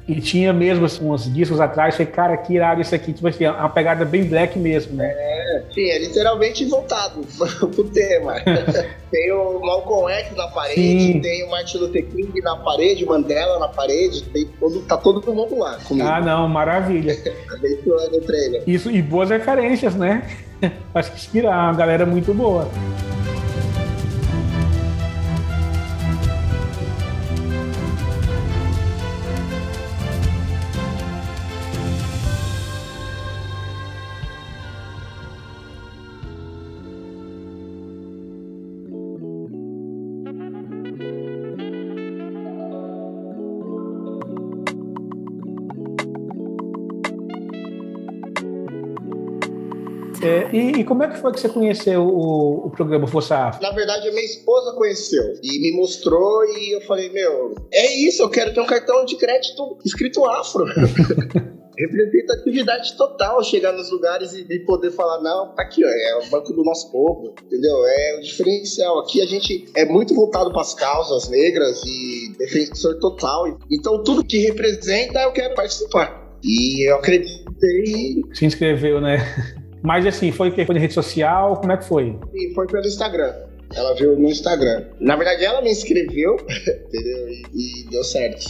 e 0.09 0.21
tinha 0.21 0.53
mesmo 0.53 0.85
assim, 0.85 1.05
uns 1.05 1.33
discos 1.33 1.61
atrás, 1.61 1.97
falei, 1.97 2.13
cara, 2.13 2.37
que 2.37 2.55
irado 2.55 2.81
isso 2.81 2.95
aqui, 2.95 3.13
tipo 3.13 3.27
assim, 3.27 3.45
é 3.45 3.51
uma 3.51 3.69
pegada 3.69 4.05
bem 4.05 4.25
black 4.25 4.57
mesmo, 4.59 4.97
né? 4.97 5.13
É, 5.17 5.63
sim, 5.73 5.89
é 5.89 5.99
literalmente 5.99 6.65
voltado 6.65 7.23
pro 7.75 7.85
tema. 7.91 8.35
tem 9.11 9.33
o 9.33 9.61
Malcolm 9.61 10.13
X 10.13 10.37
na 10.37 10.49
parede, 10.49 11.13
sim. 11.13 11.21
tem 11.21 11.45
o 11.45 11.51
Martin 11.51 11.79
Luther 11.79 12.07
King 12.07 12.41
na 12.41 12.57
parede, 12.57 13.05
Mandela 13.05 13.61
na 13.61 13.69
parede, 13.69 14.23
tem 14.25 14.47
todo, 14.61 14.81
tá 14.83 14.97
todo 14.97 15.33
mundo 15.33 15.59
lá 15.59 15.77
comigo. 15.85 16.07
Ah, 16.07 16.21
não, 16.21 16.49
maravilha. 16.49 17.13
Isso, 18.67 18.91
e 18.91 19.03
boas 19.03 19.31
referências, 19.31 19.95
né? 19.95 20.23
Acho 20.95 21.13
que 21.13 21.19
inspira 21.19 21.51
uma 21.51 21.75
galera 21.75 22.07
muito 22.07 22.33
boa. 22.33 22.69
Como 50.87 51.03
é 51.03 51.09
que 51.09 51.19
foi 51.19 51.33
que 51.33 51.41
você 51.41 51.49
conheceu 51.49 52.03
o, 52.03 52.67
o 52.67 52.71
programa 52.71 53.07
Força 53.07 53.37
Afro? 53.37 53.63
Na 53.63 53.73
verdade, 53.73 54.09
a 54.09 54.13
minha 54.13 54.25
esposa 54.25 54.73
conheceu 54.75 55.35
e 55.43 55.61
me 55.61 55.77
mostrou 55.77 56.45
e 56.45 56.77
eu 56.77 56.81
falei, 56.83 57.11
meu, 57.11 57.55
é 57.73 57.95
isso, 57.97 58.23
eu 58.23 58.31
quero 58.31 58.55
ter 58.55 58.61
um 58.61 58.67
cartão 58.67 59.05
de 59.05 59.17
crédito 59.17 59.79
escrito 59.85 60.25
Afro. 60.25 60.65
representatividade 61.79 62.97
total 62.97 63.43
chegar 63.45 63.73
nos 63.73 63.91
lugares 63.91 64.33
e, 64.33 64.47
e, 64.49 64.61
poder 64.61 64.91
falar, 64.91 65.21
não, 65.21 65.55
tá 65.55 65.63
aqui, 65.63 65.85
ó, 65.85 65.89
é 65.89 66.27
o 66.27 66.31
banco 66.31 66.53
do 66.53 66.65
nosso 66.65 66.91
povo, 66.91 67.35
entendeu? 67.45 67.85
É 67.85 68.19
o 68.19 68.23
diferencial. 68.23 69.01
Aqui 69.01 69.21
a 69.21 69.27
gente 69.27 69.67
é 69.75 69.85
muito 69.85 70.15
voltado 70.15 70.51
para 70.51 70.63
as 70.63 70.75
causas 70.75 71.29
negras 71.29 71.83
e 71.85 72.35
defensor 72.39 72.99
total. 72.99 73.59
Então 73.71 74.03
tudo 74.03 74.25
que 74.25 74.39
representa 74.39 75.21
eu 75.21 75.33
quero 75.33 75.55
participar. 75.55 76.25
E 76.43 76.89
eu 76.89 76.97
acreditei. 76.97 78.23
Se 78.33 78.47
inscreveu, 78.47 79.01
né? 79.01 79.19
Mas 79.87 80.05
assim, 80.05 80.33
foi 80.33 80.51
que 80.51 80.65
foi 80.67 80.75
na 80.75 80.81
rede 80.81 80.95
social? 80.95 81.59
Como 81.59 81.71
é 81.71 81.77
que 81.77 81.85
foi? 81.85 82.19
E 82.35 82.53
foi 82.55 82.67
pelo 82.67 82.85
Instagram. 82.85 83.33
Ela 83.73 83.95
viu 83.95 84.19
no 84.19 84.29
Instagram. 84.29 84.83
Na 84.99 85.15
verdade, 85.15 85.45
ela 85.45 85.63
me 85.63 85.71
inscreveu, 85.71 86.35
entendeu? 86.89 87.29
E, 87.29 87.45
e 87.55 87.85
deu 87.89 88.03
certo. 88.03 88.45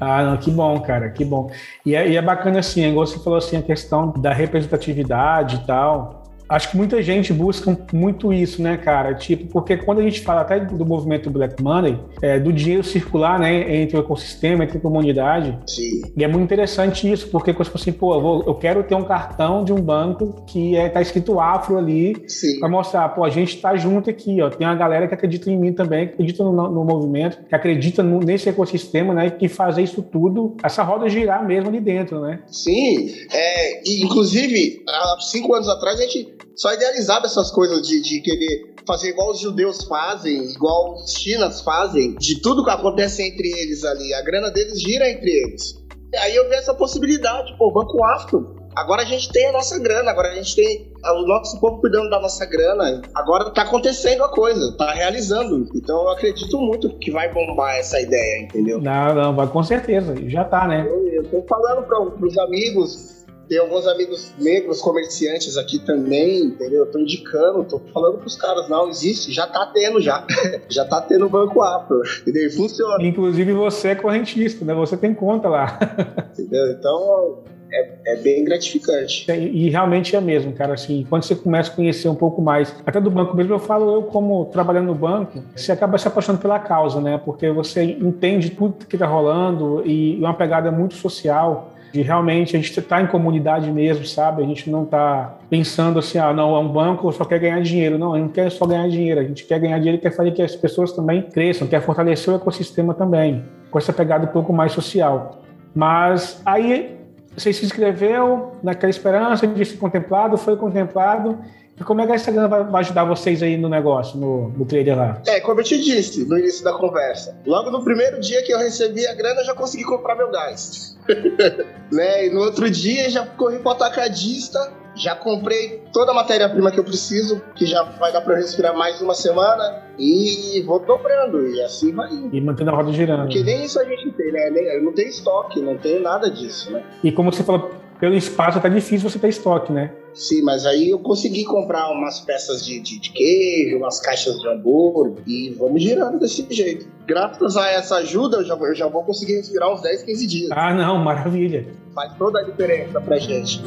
Ah, 0.00 0.24
não, 0.24 0.38
que 0.38 0.50
bom, 0.50 0.80
cara, 0.80 1.10
que 1.10 1.22
bom. 1.22 1.50
E 1.84 1.94
é, 1.94 2.08
e 2.08 2.16
é 2.16 2.22
bacana 2.22 2.60
assim, 2.60 2.88
igual 2.88 3.06
você 3.06 3.18
falou 3.18 3.38
assim, 3.38 3.58
a 3.58 3.62
questão 3.62 4.10
da 4.10 4.32
representatividade 4.32 5.56
e 5.56 5.66
tal 5.66 6.19
acho 6.50 6.72
que 6.72 6.76
muita 6.76 7.00
gente 7.00 7.32
busca 7.32 7.78
muito 7.92 8.32
isso, 8.32 8.60
né, 8.60 8.76
cara? 8.76 9.14
Tipo, 9.14 9.46
porque 9.46 9.76
quando 9.76 10.00
a 10.00 10.02
gente 10.02 10.20
fala 10.20 10.40
até 10.40 10.58
do 10.58 10.84
movimento 10.84 11.30
Black 11.30 11.62
Money, 11.62 11.96
é, 12.20 12.40
do 12.40 12.52
dinheiro 12.52 12.82
circular, 12.82 13.38
né, 13.38 13.76
entre 13.76 13.96
o 13.96 14.00
ecossistema, 14.00 14.64
entre 14.64 14.78
a 14.78 14.80
comunidade, 14.80 15.56
Sim. 15.64 16.02
e 16.16 16.24
é 16.24 16.28
muito 16.28 16.42
interessante 16.42 17.10
isso, 17.10 17.28
porque 17.28 17.54
tipo 17.54 17.76
assim, 17.76 17.92
pô, 17.92 18.14
eu, 18.14 18.20
vou, 18.20 18.44
eu 18.44 18.54
quero 18.56 18.82
ter 18.82 18.96
um 18.96 19.04
cartão 19.04 19.64
de 19.64 19.72
um 19.72 19.80
banco 19.80 20.44
que 20.46 20.76
é, 20.76 20.88
tá 20.88 21.00
escrito 21.00 21.38
Afro 21.38 21.78
ali, 21.78 22.16
para 22.58 22.68
mostrar, 22.68 23.08
pô, 23.10 23.24
a 23.24 23.30
gente 23.30 23.60
tá 23.60 23.76
junto 23.76 24.10
aqui, 24.10 24.42
ó, 24.42 24.50
tem 24.50 24.66
uma 24.66 24.74
galera 24.74 25.06
que 25.06 25.14
acredita 25.14 25.48
em 25.50 25.56
mim 25.56 25.72
também, 25.72 26.08
que 26.08 26.14
acredita 26.14 26.42
no, 26.42 26.52
no 26.52 26.84
movimento, 26.84 27.38
que 27.48 27.54
acredita 27.54 28.02
no, 28.02 28.18
nesse 28.18 28.48
ecossistema, 28.48 29.14
né, 29.14 29.30
que 29.30 29.48
fazer 29.48 29.82
isso 29.82 30.02
tudo, 30.02 30.56
essa 30.64 30.82
roda 30.82 31.08
girar 31.08 31.46
mesmo 31.46 31.68
ali 31.68 31.80
dentro, 31.80 32.20
né? 32.20 32.40
Sim, 32.48 33.14
é, 33.32 33.80
inclusive, 33.86 34.82
há 34.88 35.16
cinco 35.20 35.54
anos 35.54 35.68
atrás 35.68 36.00
a 36.00 36.02
gente 36.02 36.39
só 36.56 36.72
idealizava 36.74 37.26
essas 37.26 37.50
coisas 37.50 37.86
de, 37.86 38.00
de 38.02 38.20
querer 38.20 38.74
fazer 38.86 39.10
igual 39.10 39.30
os 39.30 39.40
judeus 39.40 39.84
fazem, 39.84 40.50
igual 40.50 40.94
os 40.94 41.12
chinas 41.12 41.60
fazem, 41.60 42.14
de 42.16 42.40
tudo 42.40 42.64
que 42.64 42.70
acontece 42.70 43.22
entre 43.22 43.48
eles 43.48 43.84
ali. 43.84 44.12
A 44.14 44.22
grana 44.22 44.50
deles 44.50 44.80
gira 44.80 45.08
entre 45.10 45.30
eles. 45.30 45.74
E 46.12 46.16
aí 46.16 46.34
eu 46.34 46.48
vi 46.48 46.56
essa 46.56 46.74
possibilidade, 46.74 47.56
pô, 47.56 47.72
Banco 47.72 48.04
Afro. 48.04 48.60
Agora 48.74 49.02
a 49.02 49.04
gente 49.04 49.30
tem 49.32 49.48
a 49.48 49.52
nossa 49.52 49.78
grana, 49.78 50.10
agora 50.10 50.30
a 50.30 50.34
gente 50.34 50.54
tem 50.54 50.92
o 51.04 51.26
nosso 51.26 51.58
povo 51.60 51.80
cuidando 51.80 52.08
da 52.08 52.20
nossa 52.20 52.46
grana. 52.46 53.02
Agora 53.14 53.50
tá 53.50 53.62
acontecendo 53.62 54.22
a 54.22 54.28
coisa, 54.28 54.76
tá 54.76 54.92
realizando. 54.92 55.68
Então 55.74 56.02
eu 56.02 56.08
acredito 56.10 56.56
muito 56.58 56.88
que 56.98 57.10
vai 57.10 57.32
bombar 57.32 57.76
essa 57.76 58.00
ideia, 58.00 58.42
entendeu? 58.42 58.80
Não, 58.80 59.14
não, 59.14 59.34
vai 59.34 59.48
com 59.48 59.62
certeza. 59.62 60.14
Já 60.28 60.44
tá, 60.44 60.68
né? 60.68 60.86
Eu, 60.88 61.08
eu 61.08 61.24
tô 61.24 61.42
falando 61.48 61.86
para 61.86 62.26
os 62.26 62.38
amigos, 62.38 63.19
tem 63.50 63.58
alguns 63.58 63.84
amigos 63.88 64.32
negros 64.38 64.80
comerciantes 64.80 65.56
aqui 65.56 65.80
também, 65.80 66.44
entendeu? 66.44 66.84
Eu 66.84 66.86
tô 66.86 67.00
indicando, 67.00 67.64
tô 67.64 67.80
falando 67.92 68.18
pros 68.18 68.36
caras, 68.36 68.68
não, 68.68 68.88
existe, 68.88 69.32
já 69.32 69.44
tá 69.44 69.66
tendo 69.66 70.00
já. 70.00 70.24
já 70.70 70.84
tá 70.84 71.00
tendo 71.00 71.28
banco 71.28 71.60
afro, 71.60 72.00
entendeu? 72.22 72.46
E 72.46 72.50
funciona. 72.50 73.04
Inclusive 73.04 73.52
você 73.52 73.88
é 73.88 73.94
correntista, 73.96 74.64
né? 74.64 74.72
Você 74.74 74.96
tem 74.96 75.12
conta 75.12 75.48
lá. 75.48 75.80
entendeu? 76.32 76.70
Então, 76.70 77.38
é, 77.72 78.12
é, 78.12 78.16
bem 78.18 78.44
gratificante. 78.44 79.28
E, 79.28 79.66
e, 79.66 79.68
realmente 79.68 80.14
é 80.14 80.20
mesmo, 80.20 80.52
cara. 80.52 80.74
Assim, 80.74 81.04
quando 81.10 81.24
você 81.24 81.34
começa 81.34 81.72
a 81.72 81.74
conhecer 81.74 82.08
um 82.08 82.14
pouco 82.14 82.40
mais, 82.40 82.72
até 82.86 83.00
do 83.00 83.10
banco 83.10 83.36
mesmo, 83.36 83.52
eu 83.52 83.58
falo, 83.58 83.96
eu 83.96 84.02
como 84.04 84.44
trabalhando 84.44 84.86
no 84.86 84.94
banco, 84.94 85.42
você 85.56 85.72
acaba 85.72 85.98
se 85.98 86.06
apaixonando 86.06 86.40
pela 86.40 86.60
causa, 86.60 87.00
né? 87.00 87.20
Porque 87.24 87.50
você 87.50 87.82
entende 87.82 88.50
tudo 88.50 88.86
que 88.86 88.94
está 88.94 89.06
rolando 89.06 89.82
e 89.84 90.16
uma 90.20 90.34
pegada 90.34 90.70
muito 90.70 90.94
social 90.94 91.74
de 91.92 92.02
realmente 92.02 92.56
a 92.56 92.58
gente 92.58 92.70
estar 92.70 92.96
tá 92.96 93.02
em 93.02 93.06
comunidade 93.06 93.70
mesmo, 93.70 94.04
sabe? 94.04 94.42
A 94.42 94.46
gente 94.46 94.70
não 94.70 94.84
está 94.84 95.38
pensando 95.48 95.98
assim, 95.98 96.18
ah, 96.18 96.32
não, 96.32 96.54
é 96.54 96.58
um 96.58 96.68
banco 96.68 97.10
só 97.12 97.24
quer 97.24 97.38
ganhar 97.38 97.60
dinheiro. 97.60 97.98
Não, 97.98 98.14
a 98.14 98.16
gente 98.16 98.26
não 98.26 98.32
quer 98.32 98.50
só 98.50 98.66
ganhar 98.66 98.88
dinheiro, 98.88 99.20
a 99.20 99.24
gente 99.24 99.44
quer 99.44 99.58
ganhar 99.58 99.78
dinheiro 99.78 99.98
e 99.98 100.00
quer 100.00 100.12
fazer 100.12 100.30
que 100.32 100.42
as 100.42 100.54
pessoas 100.54 100.92
também 100.92 101.22
cresçam, 101.22 101.66
quer 101.66 101.80
fortalecer 101.80 102.32
o 102.32 102.36
ecossistema 102.36 102.94
também, 102.94 103.44
com 103.70 103.78
essa 103.78 103.92
pegada 103.92 104.24
um 104.24 104.32
pouco 104.32 104.52
mais 104.52 104.72
social. 104.72 105.42
Mas 105.74 106.40
aí 106.44 106.96
você 107.36 107.52
se 107.52 107.64
inscreveu 107.64 108.52
naquela 108.62 108.90
esperança 108.90 109.46
de 109.46 109.64
ser 109.64 109.76
contemplado, 109.76 110.36
foi 110.36 110.56
contemplado, 110.56 111.38
e 111.80 111.84
como 111.84 112.02
é 112.02 112.06
que 112.06 112.12
a 112.12 112.16
Instagram 112.16 112.46
vai, 112.46 112.80
ajudar 112.82 113.04
vocês 113.04 113.42
aí 113.42 113.56
no 113.56 113.66
negócio, 113.66 114.18
no, 114.18 114.50
no 114.50 114.66
trader 114.66 114.98
lá? 114.98 115.22
É, 115.26 115.40
como 115.40 115.60
eu 115.60 115.64
te 115.64 115.80
disse 115.80 116.26
no 116.26 116.38
início 116.38 116.62
da 116.62 116.74
conversa, 116.74 117.34
logo 117.46 117.70
no 117.70 117.82
primeiro 117.82 118.20
dia 118.20 118.42
que 118.42 118.52
eu 118.52 118.58
recebi 118.58 119.06
a 119.06 119.14
grana, 119.14 119.40
eu 119.40 119.46
já 119.46 119.54
consegui 119.54 119.84
comprar 119.84 120.14
meu 120.14 120.30
gás. 120.30 120.98
né? 121.90 122.26
E 122.26 122.30
no 122.30 122.40
outro 122.40 122.70
dia 122.70 123.08
já 123.08 123.24
corri 123.24 123.60
para 123.60 123.68
o 123.68 123.72
atacadista, 123.72 124.74
já 124.94 125.16
comprei 125.16 125.82
toda 125.90 126.10
a 126.12 126.14
matéria-prima 126.14 126.70
que 126.70 126.78
eu 126.78 126.84
preciso, 126.84 127.40
que 127.54 127.64
já 127.64 127.82
vai 127.82 128.12
dar 128.12 128.20
para 128.20 128.34
eu 128.34 128.36
respirar 128.36 128.76
mais 128.76 129.00
uma 129.00 129.14
semana, 129.14 129.82
e 129.98 130.62
vou 130.66 130.80
dobrando, 130.80 131.48
e 131.48 131.62
assim 131.62 131.94
vai 131.94 132.12
indo. 132.12 132.36
E 132.36 132.42
mantendo 132.42 132.72
a 132.72 132.74
roda 132.74 132.92
girando. 132.92 133.22
Porque 133.22 133.42
nem 133.42 133.64
isso 133.64 133.80
a 133.80 133.84
gente 133.84 134.10
tem, 134.12 134.30
né? 134.32 134.50
Eu 134.76 134.82
não 134.82 134.92
tenho 134.92 135.08
estoque, 135.08 135.62
não 135.62 135.78
tenho 135.78 136.02
nada 136.02 136.30
disso, 136.30 136.70
né? 136.72 136.84
E 137.02 137.10
como 137.10 137.32
você 137.32 137.42
falou, 137.42 137.70
pelo 137.98 138.14
espaço 138.14 138.60
tá 138.60 138.68
difícil 138.68 139.08
você 139.08 139.18
ter 139.18 139.28
estoque, 139.28 139.72
né? 139.72 139.92
Sim, 140.14 140.42
mas 140.42 140.66
aí 140.66 140.90
eu 140.90 140.98
consegui 140.98 141.44
comprar 141.44 141.90
umas 141.90 142.20
peças 142.20 142.64
de, 142.64 142.80
de, 142.80 142.98
de 142.98 143.10
queijo, 143.10 143.76
umas 143.78 144.00
caixas 144.00 144.38
de 144.40 144.48
hambúrguer 144.48 145.22
e 145.26 145.50
vamos 145.50 145.82
girando 145.82 146.18
desse 146.18 146.46
jeito. 146.50 146.86
Graças 147.06 147.56
a 147.56 147.68
essa 147.70 147.96
ajuda, 147.96 148.38
eu 148.38 148.44
já, 148.44 148.54
eu 148.54 148.74
já 148.74 148.86
vou 148.86 149.02
conseguir 149.02 149.36
respirar 149.36 149.72
uns 149.72 149.82
10, 149.82 150.02
15 150.02 150.26
dias. 150.26 150.50
Ah, 150.52 150.74
não, 150.74 150.98
maravilha. 150.98 151.66
Faz 151.94 152.12
toda 152.16 152.40
a 152.40 152.42
diferença 152.42 153.00
pra 153.00 153.18
gente. 153.18 153.62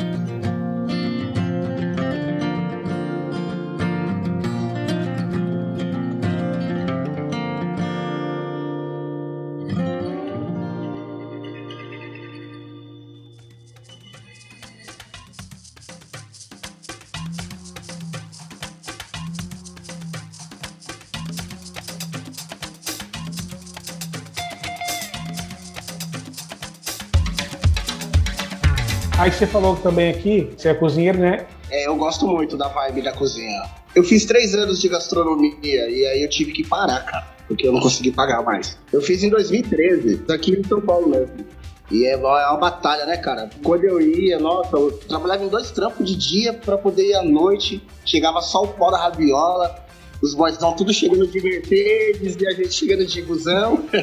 Você 29.43 29.47
falou 29.47 29.75
também 29.75 30.09
aqui, 30.09 30.49
você 30.55 30.69
é 30.69 30.73
cozinheiro, 30.73 31.17
né? 31.17 31.45
É, 31.69 31.87
eu 31.87 31.95
gosto 31.97 32.25
muito 32.25 32.55
da 32.55 32.69
vibe 32.69 33.01
da 33.01 33.11
cozinha. 33.11 33.63
Eu 33.93 34.03
fiz 34.03 34.25
três 34.25 34.55
anos 34.55 34.79
de 34.79 34.87
gastronomia 34.87 35.89
e 35.89 36.05
aí 36.05 36.23
eu 36.23 36.29
tive 36.29 36.53
que 36.53 36.65
parar, 36.65 37.01
cara, 37.01 37.27
porque 37.47 37.67
eu 37.67 37.73
não 37.73 37.81
consegui 37.81 38.11
pagar 38.11 38.41
mais. 38.41 38.77
Eu 38.91 39.01
fiz 39.01 39.21
em 39.21 39.29
2013, 39.29 40.23
aqui 40.29 40.57
em 40.57 40.63
São 40.63 40.79
Paulo 40.79 41.09
mesmo. 41.09 41.45
E 41.91 42.05
é 42.05 42.15
uma, 42.15 42.41
é 42.41 42.47
uma 42.47 42.57
batalha, 42.57 43.05
né, 43.05 43.17
cara? 43.17 43.49
Quando 43.61 43.83
eu 43.83 43.99
ia, 43.99 44.39
nossa, 44.39 44.77
eu 44.77 44.91
trabalhava 45.09 45.43
em 45.43 45.49
dois 45.49 45.71
trampos 45.71 46.09
de 46.09 46.15
dia 46.15 46.53
para 46.53 46.77
poder 46.77 47.09
ir 47.09 47.15
à 47.15 47.23
noite. 47.23 47.85
Chegava 48.05 48.41
só 48.41 48.63
o 48.63 48.67
pó 48.69 48.89
da 48.89 48.97
rabiola, 48.97 49.75
os 50.23 50.33
boys 50.33 50.53
estão 50.53 50.73
tudo 50.73 50.93
chegando 50.93 51.27
de 51.27 51.41
Mercedes 51.41 52.37
e 52.39 52.47
a 52.47 52.51
gente 52.51 52.73
chegando 52.73 53.05
de 53.05 53.21
busão. 53.23 53.83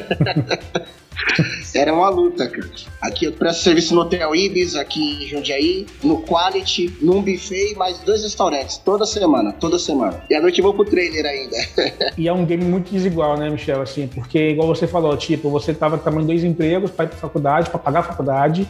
Era 1.73 1.93
uma 1.93 2.09
luta, 2.09 2.47
cara. 2.47 2.69
Aqui 3.01 3.25
eu 3.25 3.31
presto 3.31 3.63
serviço 3.63 3.95
no 3.95 4.01
Hotel 4.01 4.35
Ibis, 4.35 4.75
aqui 4.75 5.23
em 5.23 5.27
Jundiaí, 5.27 5.87
no 6.03 6.21
Quality, 6.21 6.97
num 7.01 7.21
buffet 7.21 7.71
e 7.71 7.75
mais 7.75 7.97
dois 7.99 8.21
restaurantes, 8.21 8.77
toda 8.77 9.05
semana, 9.05 9.51
toda 9.51 9.79
semana. 9.79 10.23
E 10.29 10.35
à 10.35 10.41
noite 10.41 10.59
eu 10.59 10.63
vou 10.63 10.75
pro 10.75 10.85
trailer 10.85 11.25
ainda. 11.25 11.57
e 12.15 12.27
é 12.27 12.33
um 12.33 12.45
game 12.45 12.65
muito 12.65 12.91
desigual, 12.91 13.35
né, 13.37 13.49
Michel? 13.49 13.81
Assim, 13.81 14.07
porque, 14.07 14.51
igual 14.51 14.67
você 14.67 14.85
falou, 14.85 15.17
tipo, 15.17 15.49
você 15.49 15.73
tava 15.73 15.97
trabalhando 15.97 16.27
dois 16.27 16.43
empregos 16.43 16.91
para 16.91 17.05
ir 17.05 17.09
pra 17.09 17.17
faculdade, 17.17 17.69
para 17.71 17.79
pagar 17.79 17.99
a 18.01 18.03
faculdade. 18.03 18.67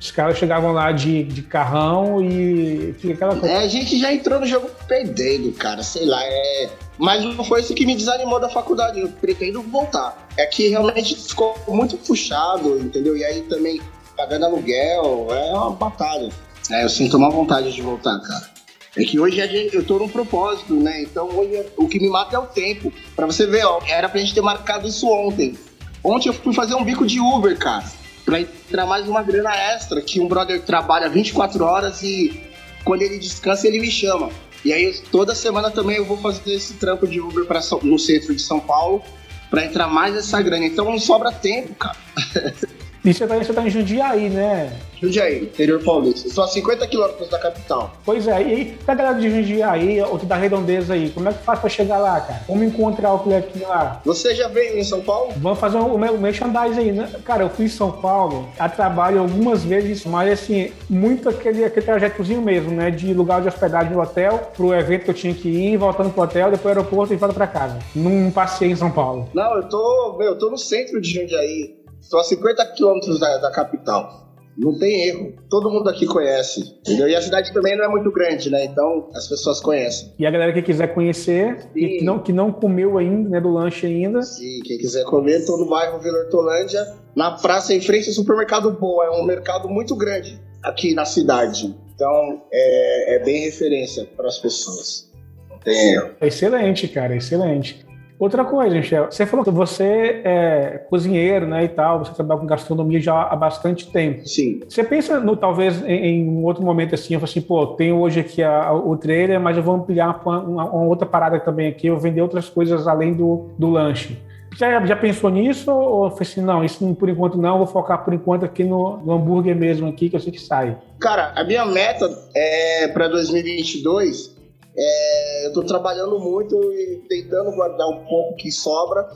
Os 0.00 0.10
caras 0.10 0.38
chegavam 0.38 0.72
lá 0.72 0.90
de, 0.92 1.24
de 1.24 1.42
carrão 1.42 2.24
e 2.24 2.94
fica 2.98 3.14
aquela 3.14 3.36
coisa. 3.36 3.54
É, 3.54 3.58
a 3.58 3.68
gente 3.68 3.98
já 3.98 4.12
entrou 4.12 4.40
no 4.40 4.46
jogo 4.46 4.70
perdendo, 4.88 5.52
cara. 5.52 5.82
Sei 5.82 6.06
lá, 6.06 6.24
é 6.24 6.70
mas 7.00 7.24
não 7.24 7.42
foi 7.42 7.60
isso 7.62 7.74
que 7.74 7.86
me 7.86 7.96
desanimou 7.96 8.38
da 8.38 8.50
faculdade. 8.50 9.00
Eu 9.00 9.08
pretendo 9.08 9.62
voltar. 9.62 10.28
É 10.36 10.44
que 10.44 10.68
realmente 10.68 11.16
ficou 11.16 11.58
muito 11.66 11.96
puxado, 11.96 12.78
entendeu? 12.78 13.16
E 13.16 13.24
aí 13.24 13.40
também 13.42 13.80
pagando 14.14 14.44
aluguel 14.44 15.28
é 15.30 15.52
uma 15.54 15.70
batalha. 15.70 16.28
É, 16.70 16.84
eu 16.84 16.90
sinto 16.90 17.16
uma 17.16 17.30
vontade 17.30 17.72
de 17.72 17.80
voltar, 17.80 18.20
cara. 18.20 18.50
É 18.96 19.02
que 19.02 19.18
hoje 19.18 19.40
eu 19.72 19.82
tô 19.82 19.98
num 19.98 20.08
propósito, 20.08 20.74
né? 20.74 21.02
Então 21.02 21.26
hoje 21.30 21.64
o 21.78 21.88
que 21.88 21.98
me 21.98 22.10
mata 22.10 22.36
é 22.36 22.38
o 22.38 22.46
tempo. 22.46 22.92
Pra 23.16 23.24
você 23.24 23.46
ver, 23.46 23.64
ó, 23.64 23.80
era 23.88 24.06
pra 24.06 24.20
gente 24.20 24.34
ter 24.34 24.42
marcado 24.42 24.86
isso 24.86 25.08
ontem. 25.08 25.58
Ontem 26.04 26.28
eu 26.28 26.34
fui 26.34 26.52
fazer 26.52 26.74
um 26.74 26.84
bico 26.84 27.06
de 27.06 27.18
Uber, 27.18 27.56
cara. 27.56 27.84
Pra 28.30 28.40
entrar 28.42 28.86
mais 28.86 29.08
uma 29.08 29.24
grana 29.24 29.52
extra, 29.56 30.00
que 30.00 30.20
um 30.20 30.28
brother 30.28 30.62
trabalha 30.62 31.08
24 31.08 31.64
horas 31.64 32.00
e 32.04 32.40
quando 32.84 33.02
ele 33.02 33.18
descansa, 33.18 33.66
ele 33.66 33.80
me 33.80 33.90
chama. 33.90 34.30
E 34.64 34.72
aí, 34.72 34.96
toda 35.10 35.34
semana 35.34 35.68
também 35.68 35.96
eu 35.96 36.04
vou 36.04 36.16
fazer 36.16 36.52
esse 36.52 36.74
trampo 36.74 37.08
de 37.08 37.20
Uber 37.20 37.44
pra, 37.44 37.60
no 37.82 37.98
centro 37.98 38.32
de 38.32 38.40
São 38.40 38.60
Paulo 38.60 39.02
para 39.50 39.64
entrar 39.64 39.88
mais 39.88 40.14
essa 40.14 40.40
grana. 40.40 40.64
Então 40.64 40.84
não 40.84 40.98
sobra 41.00 41.32
tempo, 41.32 41.74
cara. 41.74 41.96
E 43.04 43.14
você 43.14 43.26
tá, 43.26 43.36
você 43.36 43.52
tá 43.52 43.66
em 43.66 43.70
Jundiaí, 43.70 44.28
né? 44.28 44.72
Jundiaí, 45.00 45.44
interior 45.44 45.82
paulista. 45.82 46.42
A 46.42 46.46
50 46.46 46.86
quilômetros 46.86 47.30
da 47.30 47.38
capital. 47.38 47.92
Pois 48.04 48.28
é, 48.28 48.42
e 48.42 48.64
pra 48.84 48.94
galera 48.94 49.18
de 49.18 49.30
Jundiaí, 49.30 50.02
ou 50.02 50.18
da 50.18 50.36
Redondeza 50.36 50.92
aí, 50.92 51.08
como 51.10 51.28
é 51.28 51.32
que 51.32 51.42
faz 51.42 51.58
pra 51.58 51.70
chegar 51.70 51.98
lá, 51.98 52.20
cara? 52.20 52.42
Como 52.46 52.62
encontrar 52.62 53.14
o 53.14 53.20
Clequinho 53.20 53.66
lá? 53.66 54.02
Você 54.04 54.34
já 54.34 54.48
veio 54.48 54.78
em 54.78 54.84
São 54.84 55.00
Paulo? 55.00 55.32
Vamos 55.38 55.58
fazer 55.58 55.78
o, 55.78 55.94
o 55.94 56.20
merchandise 56.20 56.78
aí, 56.78 56.92
né? 56.92 57.10
Cara, 57.24 57.44
eu 57.44 57.48
fui 57.48 57.64
em 57.64 57.68
São 57.68 57.90
Paulo 57.90 58.46
a 58.58 58.68
trabalho 58.68 59.20
algumas 59.20 59.64
vezes, 59.64 60.04
mas 60.04 60.30
assim, 60.32 60.70
muito 60.88 61.28
aquele, 61.30 61.64
aquele 61.64 61.86
trajetozinho 61.86 62.42
mesmo, 62.42 62.70
né? 62.70 62.90
De 62.90 63.14
lugar 63.14 63.40
de 63.40 63.48
hospedagem 63.48 63.92
no 63.92 64.02
hotel, 64.02 64.50
pro 64.54 64.74
evento 64.74 65.04
que 65.04 65.10
eu 65.10 65.14
tinha 65.14 65.32
que 65.32 65.48
ir, 65.48 65.78
voltando 65.78 66.10
pro 66.10 66.24
hotel, 66.24 66.50
depois 66.50 66.76
aeroporto 66.76 67.14
e 67.14 67.16
volta 67.16 67.34
pra 67.34 67.46
casa. 67.46 67.78
Não 67.96 68.30
passei 68.30 68.70
em 68.70 68.76
São 68.76 68.90
Paulo. 68.90 69.30
Não, 69.32 69.56
eu 69.56 69.68
tô, 69.68 70.16
meu, 70.18 70.28
eu 70.28 70.38
tô 70.38 70.50
no 70.50 70.58
centro 70.58 71.00
de 71.00 71.10
Jundiaí. 71.14 71.79
Estou 72.00 72.20
a 72.20 72.24
50 72.24 72.66
quilômetros 72.72 73.18
da, 73.20 73.38
da 73.38 73.50
capital. 73.50 74.30
Não 74.56 74.78
tem 74.78 75.08
erro. 75.08 75.32
Todo 75.48 75.70
mundo 75.70 75.88
aqui 75.88 76.06
conhece. 76.06 76.76
Entendeu? 76.80 77.08
E 77.08 77.14
a 77.14 77.22
cidade 77.22 77.52
também 77.52 77.76
não 77.76 77.84
é 77.84 77.88
muito 77.88 78.10
grande, 78.10 78.50
né? 78.50 78.64
Então 78.64 79.08
as 79.14 79.26
pessoas 79.28 79.60
conhecem. 79.60 80.12
E 80.18 80.26
a 80.26 80.30
galera 80.30 80.52
que 80.52 80.60
quiser 80.60 80.88
conhecer, 80.92 81.70
e 81.74 81.98
que 81.98 82.04
não, 82.04 82.18
que 82.18 82.32
não 82.32 82.52
comeu 82.52 82.98
ainda, 82.98 83.28
né? 83.28 83.40
Do 83.40 83.50
lanche 83.50 83.86
ainda. 83.86 84.22
Sim, 84.22 84.60
quem 84.64 84.76
quiser 84.76 85.04
comer, 85.04 85.38
estou 85.38 85.58
no 85.58 85.68
bairro 85.68 85.98
Vila 86.00 86.18
Hortolândia, 86.18 86.86
na 87.16 87.32
praça 87.32 87.72
em 87.74 87.80
frente 87.80 88.08
ao 88.08 88.14
supermercado 88.14 88.70
Boa. 88.72 89.06
É 89.06 89.10
um 89.10 89.24
mercado 89.24 89.68
muito 89.68 89.96
grande 89.96 90.40
aqui 90.62 90.94
na 90.94 91.04
cidade. 91.04 91.74
Então 91.94 92.42
é, 92.52 93.16
é 93.16 93.24
bem 93.24 93.44
referência 93.44 94.04
para 94.16 94.26
as 94.26 94.38
pessoas. 94.38 95.10
Não 95.48 95.58
tem 95.58 95.94
erro. 95.94 96.10
Excelente, 96.20 96.88
cara, 96.88 97.16
excelente. 97.16 97.86
Outra 98.20 98.44
coisa, 98.44 98.76
Michel, 98.76 99.10
você 99.10 99.24
falou 99.24 99.42
que 99.42 99.50
você 99.50 100.20
é 100.22 100.84
cozinheiro, 100.90 101.46
né, 101.46 101.64
e 101.64 101.68
tal, 101.68 102.00
você 102.00 102.12
trabalha 102.12 102.38
com 102.38 102.46
gastronomia 102.46 103.00
já 103.00 103.22
há 103.22 103.34
bastante 103.34 103.90
tempo. 103.90 104.28
Sim. 104.28 104.60
Você 104.68 104.84
pensa, 104.84 105.18
no, 105.18 105.34
talvez, 105.34 105.82
em, 105.86 106.04
em 106.04 106.28
um 106.28 106.44
outro 106.44 106.62
momento 106.62 106.94
assim, 106.94 107.14
eu 107.14 107.20
falo 107.20 107.30
assim, 107.30 107.40
pô, 107.40 107.66
tenho 107.68 107.96
hoje 107.96 108.20
aqui 108.20 108.42
a, 108.42 108.74
o 108.74 108.94
trailer, 108.94 109.40
mas 109.40 109.56
eu 109.56 109.62
vou 109.62 109.74
ampliar 109.74 110.20
uma, 110.22 110.38
uma, 110.38 110.64
uma, 110.66 110.84
outra 110.84 111.06
parada 111.06 111.40
também 111.40 111.68
aqui, 111.68 111.86
eu 111.86 111.94
vou 111.94 112.02
vender 112.02 112.20
outras 112.20 112.46
coisas 112.46 112.86
além 112.86 113.14
do, 113.14 113.46
do 113.58 113.70
lanche. 113.70 114.18
Já, 114.54 114.84
já 114.84 114.96
pensou 114.96 115.30
nisso 115.30 115.72
ou 115.72 116.10
foi 116.10 116.26
assim, 116.26 116.42
não, 116.42 116.62
isso 116.62 116.94
por 116.96 117.08
enquanto 117.08 117.38
não, 117.38 117.56
vou 117.56 117.66
focar 117.66 118.04
por 118.04 118.12
enquanto 118.12 118.44
aqui 118.44 118.64
no, 118.64 118.98
no 118.98 119.14
hambúrguer 119.14 119.56
mesmo 119.56 119.88
aqui, 119.88 120.10
que 120.10 120.16
eu 120.16 120.20
sei 120.20 120.30
que 120.30 120.40
sai? 120.42 120.76
Cara, 120.98 121.32
a 121.34 121.42
minha 121.42 121.64
meta 121.64 122.06
é 122.34 122.88
para 122.88 123.08
2022 123.08 124.39
é, 124.76 125.44
eu 125.46 125.48
estou 125.48 125.64
trabalhando 125.64 126.18
muito 126.18 126.56
e 126.72 127.02
tentando 127.08 127.52
guardar 127.52 127.88
um 127.88 128.04
pouco 128.04 128.36
que 128.36 128.50
sobra, 128.50 129.08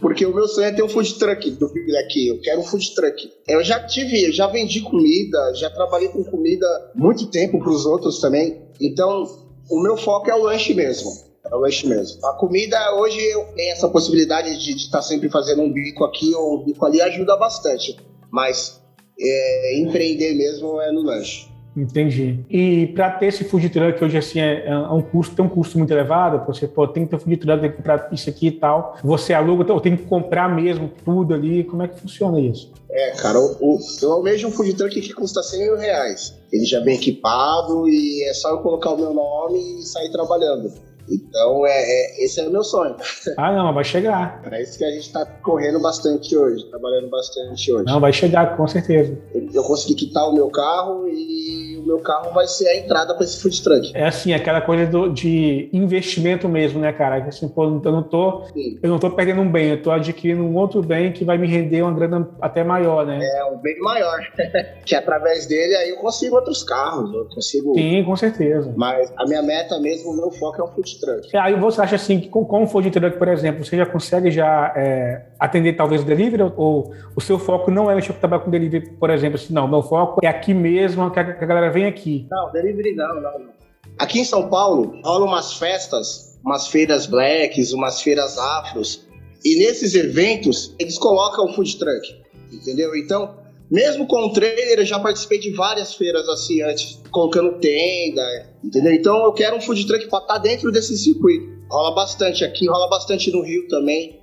porque 0.00 0.26
o 0.26 0.34
meu 0.34 0.46
sonho 0.46 0.66
é 0.66 0.72
ter 0.72 0.82
um 0.82 0.88
food 0.88 1.14
truck 1.14 1.50
do 1.52 1.66
aqui. 2.04 2.28
Eu 2.28 2.40
quero 2.40 2.60
um 2.60 2.64
food 2.64 2.94
truck. 2.94 3.32
Eu 3.48 3.62
já 3.64 3.80
tive, 3.86 4.24
eu 4.24 4.32
já 4.32 4.46
vendi 4.46 4.80
comida, 4.80 5.54
já 5.54 5.70
trabalhei 5.70 6.08
com 6.08 6.22
comida 6.24 6.66
muito 6.94 7.26
tempo 7.30 7.58
para 7.58 7.70
os 7.70 7.86
outros 7.86 8.20
também. 8.20 8.62
Então, 8.80 9.24
o 9.70 9.80
meu 9.80 9.96
foco 9.96 10.30
é 10.30 10.34
o 10.34 10.42
lanche 10.42 10.74
mesmo. 10.74 11.10
É 11.44 11.54
o 11.54 11.60
lanche 11.60 11.86
mesmo. 11.86 12.24
A 12.26 12.34
comida, 12.34 12.76
hoje, 12.96 13.20
eu 13.20 13.44
tenho 13.54 13.72
essa 13.72 13.88
possibilidade 13.88 14.58
de 14.58 14.72
estar 14.72 14.98
tá 14.98 15.02
sempre 15.02 15.30
fazendo 15.30 15.62
um 15.62 15.72
bico 15.72 16.04
aqui 16.04 16.34
ou 16.34 16.60
um 16.60 16.64
bico 16.64 16.84
ali, 16.84 17.00
ajuda 17.00 17.36
bastante. 17.36 17.96
Mas 18.30 18.82
é, 19.18 19.78
empreender 19.78 20.34
mesmo 20.34 20.80
é 20.80 20.92
no 20.92 21.02
lanche. 21.02 21.55
Entendi. 21.76 22.40
E 22.48 22.86
para 22.88 23.10
ter 23.10 23.26
esse 23.26 23.44
food 23.44 23.68
truck 23.68 24.02
hoje 24.02 24.16
assim 24.16 24.40
é, 24.40 24.66
é, 24.66 24.78
um 24.78 25.02
custo, 25.02 25.36
tem 25.36 25.44
um 25.44 25.48
custo 25.48 25.76
muito 25.76 25.92
elevado. 25.92 26.44
Você 26.46 26.66
pô, 26.66 26.88
tem 26.88 27.04
que 27.04 27.10
ter 27.10 27.18
food 27.18 27.36
truck, 27.36 27.60
tem 27.60 27.70
que 27.70 27.76
comprar 27.76 28.08
isso 28.12 28.30
aqui 28.30 28.46
e 28.46 28.52
tal. 28.52 28.96
Você 29.04 29.34
aluga 29.34 29.70
ou 29.72 29.80
tem 29.80 29.96
que 29.96 30.04
comprar 30.04 30.48
mesmo 30.48 30.90
tudo 31.04 31.34
ali. 31.34 31.64
Como 31.64 31.82
é 31.82 31.88
que 31.88 32.00
funciona 32.00 32.40
isso? 32.40 32.72
É, 32.90 33.10
cara, 33.10 33.38
o, 33.38 33.78
eu 34.00 34.12
almejo 34.12 34.48
um 34.48 34.50
food 34.50 34.72
truck 34.74 34.98
que 34.98 35.12
custa 35.12 35.42
100 35.42 35.60
mil 35.60 35.76
reais. 35.76 36.34
Ele 36.50 36.64
já 36.64 36.78
é 36.78 36.84
bem 36.84 36.96
equipado 36.96 37.88
e 37.88 38.24
é 38.24 38.32
só 38.32 38.50
eu 38.50 38.58
colocar 38.58 38.90
o 38.90 38.96
meu 38.96 39.12
nome 39.12 39.80
e 39.80 39.82
sair 39.82 40.10
trabalhando. 40.10 40.72
Então, 41.08 41.66
é, 41.66 41.70
é, 41.70 42.24
esse 42.24 42.40
é 42.40 42.48
o 42.48 42.50
meu 42.50 42.64
sonho. 42.64 42.96
Ah, 43.36 43.52
não, 43.52 43.72
vai 43.72 43.84
chegar. 43.84 44.42
É 44.50 44.62
isso 44.62 44.78
que 44.78 44.84
a 44.84 44.90
gente 44.90 45.06
está 45.06 45.24
correndo 45.24 45.80
bastante 45.80 46.36
hoje, 46.36 46.64
trabalhando 46.70 47.08
bastante 47.08 47.72
hoje. 47.72 47.84
Não, 47.84 48.00
vai 48.00 48.12
chegar, 48.12 48.56
com 48.56 48.66
certeza. 48.66 49.18
Eu, 49.34 49.48
eu 49.52 49.62
consegui 49.62 49.94
quitar 49.94 50.28
o 50.28 50.34
meu 50.34 50.48
carro 50.48 51.08
e 51.08 51.78
o 51.78 51.86
meu 51.86 51.98
carro 52.00 52.32
vai 52.32 52.46
ser 52.46 52.68
a 52.68 52.76
entrada 52.76 53.14
para 53.14 53.24
esse 53.24 53.40
food 53.40 53.62
truck. 53.62 53.92
É 53.94 54.06
assim, 54.06 54.32
aquela 54.32 54.60
coisa 54.60 54.86
do, 54.86 55.08
de 55.08 55.68
investimento 55.72 56.48
mesmo, 56.48 56.80
né, 56.80 56.92
cara? 56.92 57.24
Assim, 57.24 57.48
pô, 57.48 57.64
eu 57.64 57.70
não 57.70 58.02
tô, 58.02 58.44
eu 58.82 58.90
não 58.90 58.98
tô 58.98 59.10
perdendo 59.10 59.40
um 59.40 59.50
bem, 59.50 59.70
eu 59.70 59.82
tô 59.82 59.90
adquirindo 59.90 60.42
um 60.42 60.56
outro 60.56 60.82
bem 60.82 61.12
que 61.12 61.24
vai 61.24 61.38
me 61.38 61.46
render 61.46 61.82
uma 61.82 61.92
grana 61.92 62.28
até 62.40 62.64
maior, 62.64 63.06
né? 63.06 63.18
É, 63.22 63.44
um 63.44 63.58
bem 63.58 63.78
maior. 63.80 64.18
que 64.84 64.94
através 64.94 65.46
dele 65.46 65.76
aí 65.76 65.90
eu 65.90 65.96
consigo 65.96 66.36
outros 66.36 66.64
carros, 66.64 67.12
eu 67.12 67.26
consigo. 67.26 67.74
Sim, 67.74 68.04
com 68.04 68.16
certeza. 68.16 68.72
Mas 68.76 69.12
a 69.16 69.24
minha 69.26 69.42
meta 69.42 69.78
mesmo, 69.78 70.10
o 70.10 70.16
meu 70.16 70.30
foco 70.30 70.60
é 70.60 70.64
o 70.64 70.68
food 70.68 70.95
truck. 71.00 71.36
Aí 71.36 71.58
você 71.58 71.80
acha 71.80 71.96
assim 71.96 72.20
que 72.20 72.28
com, 72.28 72.42
o 72.42 72.66
food 72.66 72.90
truck, 72.90 73.18
por 73.18 73.28
exemplo, 73.28 73.64
você 73.64 73.76
já 73.76 73.86
consegue 73.86 74.30
já 74.30 74.72
é, 74.76 75.26
atender 75.38 75.74
talvez 75.74 76.02
o 76.02 76.04
delivery 76.04 76.52
ou 76.56 76.92
o 77.14 77.20
seu 77.20 77.38
foco 77.38 77.70
não 77.70 77.90
é 77.90 77.94
mexer 77.94 78.12
com 78.12 78.18
trabalhar 78.18 78.42
com 78.42 78.50
delivery, 78.50 78.90
por 78.92 79.10
exemplo, 79.10 79.36
assim, 79.36 79.52
não, 79.52 79.68
meu 79.68 79.82
foco 79.82 80.20
é 80.22 80.28
aqui 80.28 80.52
mesmo, 80.54 81.10
que 81.10 81.20
a, 81.20 81.34
que 81.34 81.44
a 81.44 81.46
galera 81.46 81.70
vem 81.70 81.86
aqui. 81.86 82.26
Não, 82.30 82.50
delivery 82.52 82.94
não, 82.94 83.14
não, 83.14 83.38
não. 83.38 83.56
Aqui 83.98 84.20
em 84.20 84.24
São 84.24 84.48
Paulo 84.48 85.00
rolam 85.04 85.28
umas 85.28 85.54
festas, 85.54 86.38
umas 86.44 86.68
feiras 86.68 87.06
blacks, 87.06 87.72
umas 87.72 88.02
feiras 88.02 88.38
afros, 88.38 89.06
e 89.44 89.58
nesses 89.58 89.94
eventos 89.94 90.74
eles 90.78 90.98
colocam 90.98 91.46
o 91.46 91.54
food 91.54 91.78
truck, 91.78 92.22
entendeu? 92.52 92.94
Então 92.96 93.45
mesmo 93.70 94.06
com 94.06 94.26
o 94.26 94.32
trailer, 94.32 94.78
eu 94.78 94.86
já 94.86 94.98
participei 94.98 95.38
de 95.38 95.52
várias 95.52 95.94
feiras 95.94 96.28
assim 96.28 96.62
antes, 96.62 97.02
colocando 97.10 97.58
tenda, 97.58 98.22
entendeu? 98.62 98.92
Então 98.92 99.24
eu 99.24 99.32
quero 99.32 99.56
um 99.56 99.60
food 99.60 99.86
truck 99.86 100.08
para 100.08 100.20
estar 100.20 100.34
tá 100.34 100.38
dentro 100.38 100.70
desse 100.70 100.96
circuito. 100.96 101.56
Rola 101.70 101.94
bastante 101.94 102.44
aqui, 102.44 102.68
rola 102.68 102.88
bastante 102.88 103.30
no 103.32 103.42
Rio 103.42 103.66
também. 103.68 104.20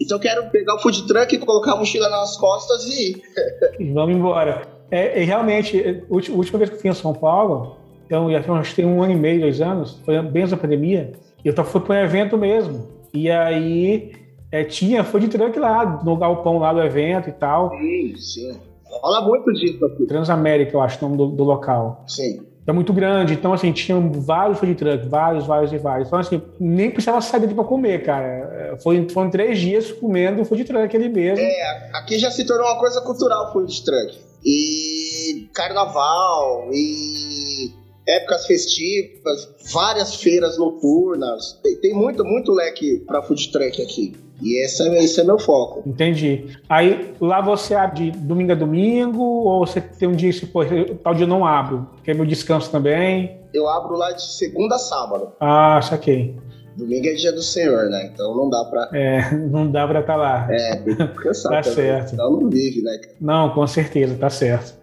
Então 0.00 0.16
eu 0.16 0.20
quero 0.20 0.50
pegar 0.50 0.76
o 0.76 0.78
food 0.78 1.06
truck, 1.06 1.36
colocar 1.38 1.72
a 1.72 1.76
mochila 1.76 2.08
nas 2.08 2.36
costas 2.36 2.84
e 2.86 3.10
ir. 3.10 3.22
Vamos 3.92 4.16
embora. 4.16 4.66
É, 4.90 5.20
é, 5.20 5.24
realmente, 5.24 5.78
a 5.78 6.12
última 6.12 6.58
vez 6.58 6.70
que 6.70 6.76
eu 6.76 6.80
fui 6.80 6.90
em 6.90 6.94
São 6.94 7.12
Paulo, 7.12 7.76
então 8.06 8.30
já 8.30 8.42
tem 8.74 8.86
um 8.86 9.02
ano 9.02 9.12
e 9.12 9.16
meio, 9.16 9.40
dois 9.40 9.60
anos, 9.60 10.00
foi 10.04 10.20
bem 10.22 10.42
antes 10.42 10.52
da 10.52 10.56
pandemia, 10.56 11.12
eu 11.44 11.52
fui 11.64 11.80
para 11.80 11.96
um 11.96 12.04
evento 12.04 12.38
mesmo. 12.38 12.88
E 13.12 13.30
aí 13.30 14.12
é, 14.50 14.64
tinha 14.64 15.04
food 15.04 15.28
truck 15.28 15.58
lá, 15.58 16.02
no 16.04 16.16
galpão 16.16 16.58
lá 16.58 16.72
do 16.72 16.82
evento 16.82 17.28
e 17.28 17.32
tal. 17.32 17.70
Sim, 17.70 18.16
sim. 18.16 18.60
Rola 19.06 19.20
muito 19.20 19.52
disso 19.52 19.84
aqui. 19.84 20.04
Transamérica, 20.04 20.72
eu 20.76 20.80
acho 20.80 20.98
o 20.98 21.08
nome 21.08 21.16
do, 21.16 21.28
do 21.28 21.44
local. 21.44 22.04
Sim. 22.08 22.44
É 22.66 22.72
muito 22.72 22.92
grande, 22.92 23.34
então 23.34 23.52
assim, 23.52 23.70
tinha 23.70 23.96
vários 24.00 24.58
food 24.58 24.74
truck, 24.74 25.06
vários, 25.06 25.46
vários 25.46 25.72
e 25.72 25.78
vários. 25.78 26.08
Então 26.08 26.18
assim, 26.18 26.42
nem 26.58 26.90
precisava 26.90 27.20
sair 27.20 27.54
para 27.54 27.62
comer, 27.62 28.02
cara. 28.02 28.76
Foi, 28.82 29.08
foram 29.08 29.30
três 29.30 29.60
dias 29.60 29.92
comendo 29.92 30.44
food 30.44 30.64
truck 30.64 30.96
ali 30.96 31.08
mesmo. 31.08 31.38
É, 31.38 31.90
aqui 31.94 32.18
já 32.18 32.32
se 32.32 32.44
tornou 32.44 32.66
uma 32.66 32.80
coisa 32.80 33.00
cultural 33.02 33.52
food 33.52 33.84
truck. 33.84 34.18
E 34.44 35.48
carnaval, 35.54 36.68
e 36.72 37.70
épocas 38.08 38.46
festivas, 38.46 39.48
várias 39.72 40.16
feiras 40.16 40.58
noturnas. 40.58 41.60
Tem, 41.62 41.76
tem 41.76 41.94
muito, 41.94 42.24
muito 42.24 42.50
leque 42.50 43.04
para 43.06 43.22
food 43.22 43.52
truck 43.52 43.80
aqui. 43.80 44.25
E 44.42 44.62
esse 44.62 44.86
é, 44.86 45.02
esse 45.02 45.20
é 45.20 45.24
meu 45.24 45.38
foco. 45.38 45.82
Entendi. 45.86 46.56
Aí 46.68 47.14
lá 47.20 47.40
você 47.40 47.74
abre 47.74 48.10
de 48.10 48.18
domingo 48.18 48.52
a 48.52 48.54
domingo 48.54 49.22
ou 49.22 49.66
você 49.66 49.80
tem 49.80 50.08
um 50.08 50.12
dia 50.12 50.32
que 50.32 50.46
pô, 50.46 50.60
tal 51.02 51.14
dia 51.14 51.24
eu 51.24 51.28
não 51.28 51.44
abro, 51.44 51.88
que 52.04 52.10
é 52.10 52.14
meu 52.14 52.26
descanso 52.26 52.70
também? 52.70 53.40
Eu 53.52 53.68
abro 53.68 53.96
lá 53.96 54.12
de 54.12 54.22
segunda 54.22 54.74
a 54.74 54.78
sábado. 54.78 55.32
Ah, 55.40 55.80
saquei. 55.82 56.36
Domingo 56.76 57.06
é 57.06 57.14
dia 57.14 57.32
do 57.32 57.42
Senhor, 57.42 57.88
né? 57.88 58.10
Então 58.12 58.36
não 58.36 58.50
dá 58.50 58.64
pra. 58.66 58.90
É, 58.92 59.34
não 59.48 59.70
dá 59.70 59.88
pra 59.88 60.00
estar 60.00 60.12
tá 60.12 60.18
lá. 60.18 60.46
É, 60.50 60.76
tem 60.76 60.96
que 60.96 61.04
descansar. 61.04 61.52
tá 61.52 61.60
também. 61.62 61.74
certo. 61.74 62.10
Senão 62.10 62.30
não 62.32 62.50
vive, 62.50 62.82
né? 62.82 63.00
Não, 63.20 63.50
com 63.50 63.66
certeza, 63.66 64.14
tá 64.16 64.28
certo. 64.28 64.76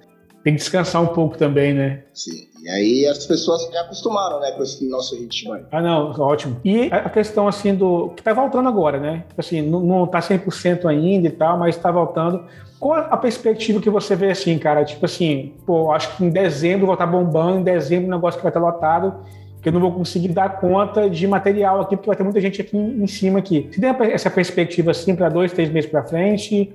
Tem 0.44 0.54
que 0.56 0.60
descansar 0.60 1.02
um 1.02 1.08
pouco 1.08 1.38
também, 1.38 1.74
né? 1.74 2.04
Sim. 2.14 2.53
E 2.64 2.70
aí 2.70 3.06
as 3.06 3.26
pessoas 3.26 3.70
já 3.74 3.82
acostumaram, 3.82 4.40
né, 4.40 4.52
com 4.52 4.64
esse 4.64 4.88
nosso 4.88 5.20
ritmo 5.20 5.52
aí. 5.52 5.64
Ah, 5.70 5.82
não, 5.82 6.12
ótimo. 6.18 6.62
E 6.64 6.84
a 6.86 7.10
questão, 7.10 7.46
assim, 7.46 7.76
do... 7.76 8.14
que 8.16 8.24
tá 8.24 8.32
voltando 8.32 8.70
agora, 8.70 8.98
né? 8.98 9.26
Assim, 9.38 9.62
não, 9.62 9.82
não 9.82 10.08
tá 10.08 10.20
100% 10.20 10.86
ainda 10.86 11.28
e 11.28 11.32
tal, 11.32 11.60
mas 11.60 11.76
tá 11.76 11.92
voltando. 11.92 12.46
Qual 12.80 12.94
a 12.94 13.18
perspectiva 13.18 13.82
que 13.82 13.90
você 13.90 14.16
vê, 14.16 14.32
assim, 14.32 14.58
cara? 14.58 14.86
Tipo 14.86 15.06
assim, 15.06 15.52
pô, 15.66 15.92
acho 15.92 16.16
que 16.16 16.24
em 16.24 16.30
dezembro 16.30 16.88
vai 16.88 16.96
estar 16.96 17.06
tá 17.06 17.12
bombando, 17.12 17.60
em 17.60 17.64
dezembro 17.64 18.08
o 18.08 18.12
negócio 18.12 18.40
que 18.40 18.44
vai 18.44 18.50
estar 18.50 18.62
tá 18.62 18.66
lotado, 18.66 19.14
que 19.62 19.68
eu 19.68 19.74
não 19.74 19.82
vou 19.82 19.92
conseguir 19.92 20.30
dar 20.30 20.58
conta 20.58 21.10
de 21.10 21.28
material 21.28 21.82
aqui, 21.82 21.98
porque 21.98 22.08
vai 22.08 22.16
ter 22.16 22.24
muita 22.24 22.40
gente 22.40 22.62
aqui 22.62 22.78
em 22.78 23.08
cima 23.08 23.40
aqui. 23.40 23.68
Você 23.70 23.82
tem 23.82 23.90
essa 24.14 24.30
perspectiva, 24.30 24.92
assim, 24.92 25.14
para 25.18 25.28
dois, 25.28 25.52
três 25.52 25.70
meses 25.70 25.90
para 25.90 26.02
frente? 26.04 26.74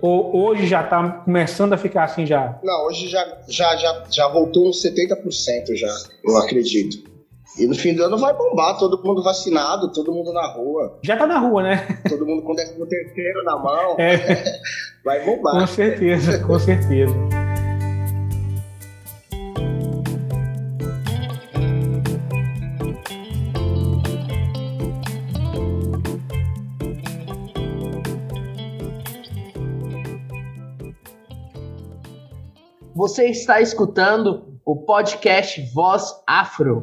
Ou 0.00 0.36
hoje 0.36 0.66
já 0.66 0.82
está 0.82 1.08
começando 1.24 1.72
a 1.72 1.76
ficar 1.76 2.04
assim 2.04 2.24
já? 2.24 2.58
Não, 2.62 2.86
hoje 2.86 3.08
já, 3.08 3.26
já, 3.48 3.76
já, 3.76 4.04
já 4.10 4.28
voltou 4.28 4.68
uns 4.68 4.82
70% 4.82 5.74
já, 5.74 5.94
eu 6.24 6.36
acredito. 6.36 7.08
E 7.58 7.66
no 7.66 7.74
fim 7.74 7.94
do 7.94 8.04
ano 8.04 8.16
vai 8.16 8.32
bombar, 8.34 8.78
todo 8.78 9.02
mundo 9.02 9.22
vacinado, 9.22 9.92
todo 9.92 10.12
mundo 10.12 10.32
na 10.32 10.46
rua. 10.46 10.98
Já 11.02 11.16
tá 11.16 11.26
na 11.26 11.38
rua, 11.38 11.62
né? 11.62 12.00
Todo 12.08 12.24
mundo 12.24 12.42
com 12.42 12.52
o 12.52 12.86
terceiro 12.86 13.42
na 13.42 13.58
mão. 13.58 13.96
É. 13.98 14.60
Vai 15.04 15.24
bombar. 15.24 15.60
Com 15.60 15.66
certeza, 15.66 16.38
com 16.44 16.58
certeza. 16.58 17.14
Você 32.98 33.26
está 33.26 33.60
escutando 33.60 34.58
o 34.66 34.74
podcast 34.74 35.62
Voz 35.72 36.20
Afro. 36.26 36.82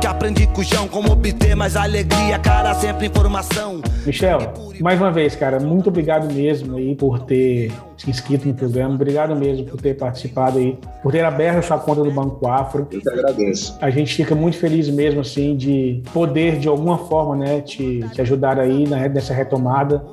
Que 0.00 0.06
aprendi 0.06 0.46
com 0.46 0.60
o 0.60 0.64
João 0.64 0.88
como 0.88 1.12
obter 1.12 1.54
mais 1.54 1.76
alegria, 1.76 2.38
cara, 2.38 2.74
sempre 2.74 3.06
informação. 3.06 3.82
Michel, 4.06 4.52
mais 4.80 5.00
uma 5.00 5.10
vez, 5.10 5.36
cara, 5.36 5.60
muito 5.60 5.88
obrigado 5.88 6.32
mesmo 6.32 6.76
aí 6.76 6.94
por 6.94 7.20
ter 7.20 7.70
se 7.96 8.10
inscrito 8.10 8.48
no 8.48 8.54
programa, 8.54 8.94
obrigado 8.94 9.36
mesmo 9.36 9.66
por 9.66 9.80
ter 9.80 9.94
participado 9.94 10.58
aí, 10.58 10.78
por 11.02 11.12
ter 11.12 11.24
aberto 11.24 11.58
a 11.58 11.62
sua 11.62 11.78
conta 11.78 12.02
do 12.02 12.10
Banco 12.10 12.46
Afro. 12.46 12.88
Eu 12.90 13.00
que 13.00 13.10
agradeço. 13.10 13.76
A 13.80 13.90
gente 13.90 14.14
fica 14.14 14.34
muito 14.34 14.56
feliz 14.56 14.88
mesmo, 14.88 15.20
assim, 15.20 15.56
de 15.56 16.02
poder, 16.12 16.58
de 16.58 16.68
alguma 16.68 16.98
forma, 16.98 17.36
né, 17.36 17.60
te, 17.60 18.00
te 18.12 18.20
ajudar 18.20 18.58
aí 18.58 18.86
nessa 18.86 19.34
retomada. 19.34 20.04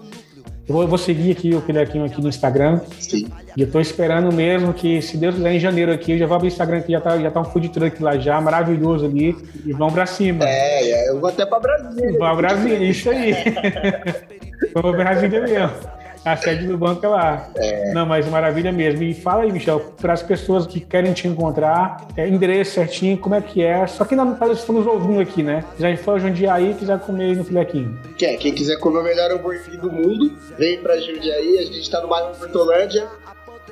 Eu 0.71 0.73
vou, 0.73 0.88
vou, 0.88 0.97
seguir 0.97 1.34
aqui 1.34 1.53
o 1.53 1.62
Pilequinho 1.62 2.05
aqui 2.05 2.21
no 2.21 2.29
Instagram. 2.29 2.79
Sim. 2.97 3.27
E 3.57 3.62
eu 3.62 3.69
tô 3.69 3.81
esperando 3.81 4.31
mesmo 4.31 4.73
que, 4.73 5.01
se 5.01 5.17
Deus 5.17 5.36
quiser, 5.36 5.53
em 5.53 5.60
janeiro 5.60 5.91
aqui, 5.91 6.13
eu 6.13 6.17
já 6.17 6.25
vou 6.25 6.38
abrir 6.38 6.47
o 6.47 6.51
Instagram 6.53 6.77
aqui, 6.77 6.93
já 6.93 7.01
tá, 7.01 7.17
já 7.17 7.29
tá 7.29 7.41
um 7.41 7.43
food 7.43 7.67
truck 7.67 8.01
lá 8.01 8.17
já, 8.17 8.39
maravilhoso 8.39 9.05
ali. 9.05 9.36
E 9.65 9.73
vamos 9.73 9.93
pra 9.93 10.05
cima. 10.05 10.45
É, 10.47 10.89
é 10.89 11.10
eu 11.10 11.19
vou 11.19 11.29
até 11.29 11.45
pra 11.45 11.60
Brasília. 11.60 12.05
Vamos 12.05 12.17
pra 12.17 12.36
Brasília, 12.36 12.89
isso 12.89 13.10
aí. 13.10 13.34
vamos 14.73 14.95
pra 14.95 15.03
Brasília 15.03 15.41
mesmo. 15.41 16.00
A 16.23 16.38
sede 16.38 16.67
do 16.67 16.77
banco 16.77 17.05
é 17.05 17.10
lá. 17.10 17.49
É. 17.55 17.93
Não, 17.93 18.05
mas 18.05 18.27
maravilha 18.27 18.71
mesmo. 18.71 19.03
E 19.03 19.13
fala 19.13 19.43
aí, 19.43 19.51
Michel, 19.51 19.79
para 19.99 20.13
as 20.13 20.21
pessoas 20.21 20.67
que 20.67 20.79
querem 20.79 21.13
te 21.13 21.27
encontrar, 21.27 22.07
é, 22.15 22.27
endereço 22.27 22.75
certinho, 22.75 23.17
como 23.17 23.36
é 23.36 23.41
que 23.41 23.63
é. 23.63 23.88
Só 23.88 24.05
que 24.05 24.15
não 24.15 24.34
estão 24.51 24.75
nos 24.75 24.86
ouvindo 24.86 25.19
aqui, 25.19 25.41
né? 25.41 25.63
Já 25.79 25.95
foi 25.97 26.19
Jundiaí 26.19 26.75
quiser 26.75 26.99
comer 26.99 27.36
no 27.36 27.43
filequinho. 27.43 27.97
Quer, 28.17 28.38
quem 28.38 28.53
quiser 28.53 28.77
comer 28.77 28.99
o 28.99 29.03
melhor 29.03 29.31
hambúrguer 29.31 29.79
do 29.79 29.91
mundo, 29.91 30.31
vem 30.57 30.79
para 30.79 30.99
Jundiaí. 30.99 31.57
A 31.57 31.63
gente 31.63 31.81
está 31.81 32.01
no 32.01 32.07
bairro 32.07 32.36
Portolândia 32.36 33.07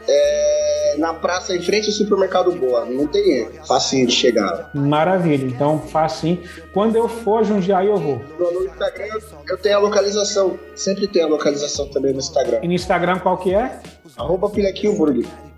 é, 0.08 0.96
na 0.98 1.14
praça 1.14 1.56
em 1.56 1.62
frente 1.62 1.88
ao 1.88 1.94
supermercado 1.94 2.52
Boa. 2.52 2.86
Não 2.86 3.08
tem. 3.08 3.50
Facinho 3.68 4.08
de 4.08 4.14
chegar. 4.14 4.72
Maravilha. 4.74 5.46
Então, 5.46 5.80
facinho. 5.80 6.42
Quando 6.74 6.96
eu 6.96 7.08
for 7.08 7.44
Jundiaí, 7.44 7.88
eu 7.88 7.98
vou. 7.98 8.22
No 8.40 8.66
Instagram 8.66 9.08
eu 9.48 9.58
tenho 9.58 9.78
a 9.78 9.80
localização. 9.80 10.60
Sempre 10.76 11.08
tem 11.08 11.24
a 11.24 11.28
localização 11.28 11.88
também 11.90 12.14
no 12.14 12.20
Instagram. 12.20 12.60
E 12.62 12.68
no 12.68 12.74
Instagram 12.74 13.20
qual 13.20 13.38
que 13.38 13.54
é? 13.54 13.80
Arroba. 14.18 14.52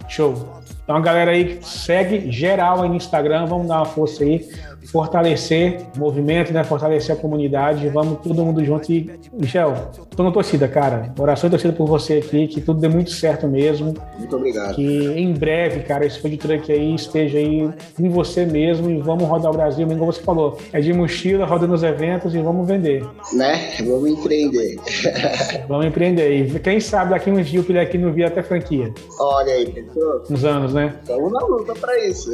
Show. 0.07 0.61
Então, 0.83 0.95
a 0.95 0.99
galera 0.99 1.31
aí 1.31 1.59
segue 1.63 2.29
geral 2.31 2.81
aí 2.81 2.89
no 2.89 2.95
Instagram. 2.95 3.45
Vamos 3.45 3.67
dar 3.67 3.77
uma 3.77 3.85
força 3.85 4.23
aí 4.23 4.49
fortalecer 4.85 5.81
o 5.95 5.99
movimento, 5.99 6.53
né? 6.53 6.63
fortalecer 6.63 7.15
a 7.15 7.19
comunidade. 7.19 7.87
Vamos 7.89 8.19
todo 8.19 8.43
mundo 8.43 8.63
junto. 8.63 8.91
E, 8.91 9.09
Michel, 9.33 9.73
tô 10.15 10.23
na 10.23 10.31
torcida, 10.31 10.67
cara. 10.67 11.13
Oração 11.19 11.47
e 11.47 11.51
torcida 11.51 11.73
por 11.73 11.87
você 11.87 12.15
aqui, 12.15 12.47
que 12.47 12.61
tudo 12.61 12.79
dê 12.79 12.87
muito 12.87 13.11
certo 13.11 13.47
mesmo. 13.47 13.93
Muito 14.17 14.35
obrigado. 14.35 14.75
Que 14.75 15.07
em 15.15 15.33
breve, 15.33 15.81
cara, 15.81 16.05
esse 16.05 16.19
food 16.19 16.37
truck 16.37 16.71
aí 16.71 16.95
esteja 16.95 17.37
aí 17.37 17.69
com 17.95 18.09
você 18.09 18.45
mesmo 18.45 18.89
e 18.89 18.97
vamos 18.99 19.23
rodar 19.25 19.51
o 19.51 19.53
Brasil, 19.53 19.87
como 19.87 20.05
você 20.05 20.21
falou. 20.21 20.57
É 20.73 20.79
de 20.79 20.93
mochila, 20.93 21.45
rodando 21.45 21.73
os 21.73 21.83
eventos 21.83 22.33
e 22.35 22.39
vamos 22.39 22.67
vender. 22.67 23.05
Né? 23.33 23.75
Vamos 23.79 24.09
empreender. 24.09 24.77
vamos 25.67 25.85
empreender. 25.85 26.31
E 26.31 26.59
quem 26.59 26.79
sabe 26.79 27.11
daqui 27.11 27.29
um 27.29 27.41
dia 27.41 27.59
o 27.59 27.63
filho 27.63 27.81
aqui 27.81 27.97
não 27.97 28.11
via 28.11 28.27
até 28.27 28.41
franquia. 28.41 28.93
Olha 29.19 29.53
aí, 29.53 29.69
pensou? 29.69 30.23
Uns 30.29 30.43
anos, 30.43 30.73
né? 30.73 30.93
Estamos 31.01 31.31
na 31.31 31.39
luta 31.39 31.73
pra 31.73 32.07
isso. 32.07 32.31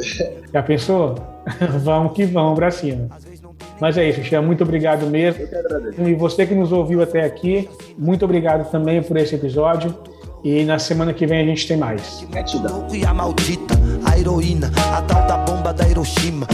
Já 0.52 0.62
pensou? 0.62 1.14
vamos 1.82 2.12
que 2.12 2.24
vamos 2.24 2.54
pra 2.54 2.70
cima. 2.70 3.08
Mas 3.80 3.96
é 3.96 4.08
isso, 4.08 4.22
Xia, 4.22 4.42
muito 4.42 4.64
obrigado 4.64 5.06
mesmo. 5.06 5.42
Eu 5.42 5.48
que 5.48 5.54
agradeço. 5.54 6.02
E 6.02 6.14
você 6.14 6.46
que 6.46 6.54
nos 6.54 6.72
ouviu 6.72 7.02
até 7.02 7.24
aqui, 7.24 7.68
muito 7.96 8.24
obrigado 8.24 8.70
também 8.70 9.02
por 9.02 9.16
esse 9.16 9.34
episódio. 9.34 9.94
E 10.44 10.64
na 10.64 10.78
semana 10.78 11.12
que 11.12 11.26
vem 11.26 11.40
a 11.40 11.44
gente 11.44 11.66
tem 11.66 11.76
mais. 11.76 12.26
E 12.92 13.04
a 13.04 13.12
maldita, 13.12 13.74
a 14.04 14.18
heroína, 14.18 14.70
a 14.92 15.02
tal 15.02 15.26
da 15.26 15.36
bomba 15.38 15.72
da 15.72 15.88
Hiroshima. 15.88 16.46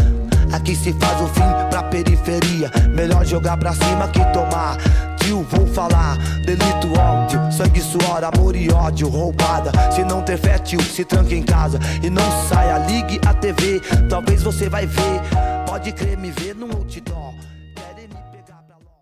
Aqui 0.55 0.77
se 0.77 0.93
faz 0.93 1.21
o 1.21 1.27
fim 1.27 1.69
pra 1.69 1.83
periferia. 1.83 2.71
Melhor 2.95 3.25
jogar 3.25 3.57
pra 3.57 3.73
cima 3.73 4.07
que 4.07 4.21
tomar 4.33 4.77
tio, 5.25 5.43
vou 5.43 5.67
falar. 5.67 6.17
Delito, 6.45 6.89
óbvio, 6.97 7.51
sangue, 7.51 7.81
suor, 7.81 8.23
amor 8.23 8.55
e 8.55 8.71
ódio, 8.71 9.09
roubada. 9.09 9.73
Se 9.91 10.05
não 10.05 10.23
ter 10.23 10.39
fé, 10.39 10.57
tio, 10.59 10.81
se 10.81 11.05
tranque 11.05 11.35
em 11.35 11.43
casa 11.43 11.81
e 12.05 12.09
não 12.09 12.23
saia, 12.49 12.79
ligue 12.87 13.21
a 13.27 13.35
TV. 13.35 13.81
Talvez 14.09 14.45
você 14.45 14.69
vai 14.69 14.87
ver, 14.87 15.21
pode 15.67 15.91
crer, 15.91 16.17
me 16.17 16.31
ver 16.31 16.55
no 16.55 16.67
outdoor. 16.67 17.35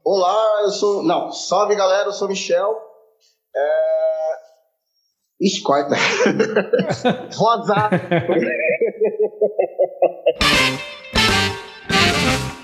Olá, 0.03 0.63
eu 0.63 0.71
sou. 0.71 1.03
Não, 1.03 1.31
salve 1.33 1.77
galera, 1.77 2.09
eu 2.09 2.13
sou 2.13 2.29
Michel. 2.29 2.75
É... 3.55 4.33
Ixi, 5.43 5.61
corta. 5.61 5.97
Rosa. 7.37 7.91
Thank 9.03 10.81
you. 12.57 12.62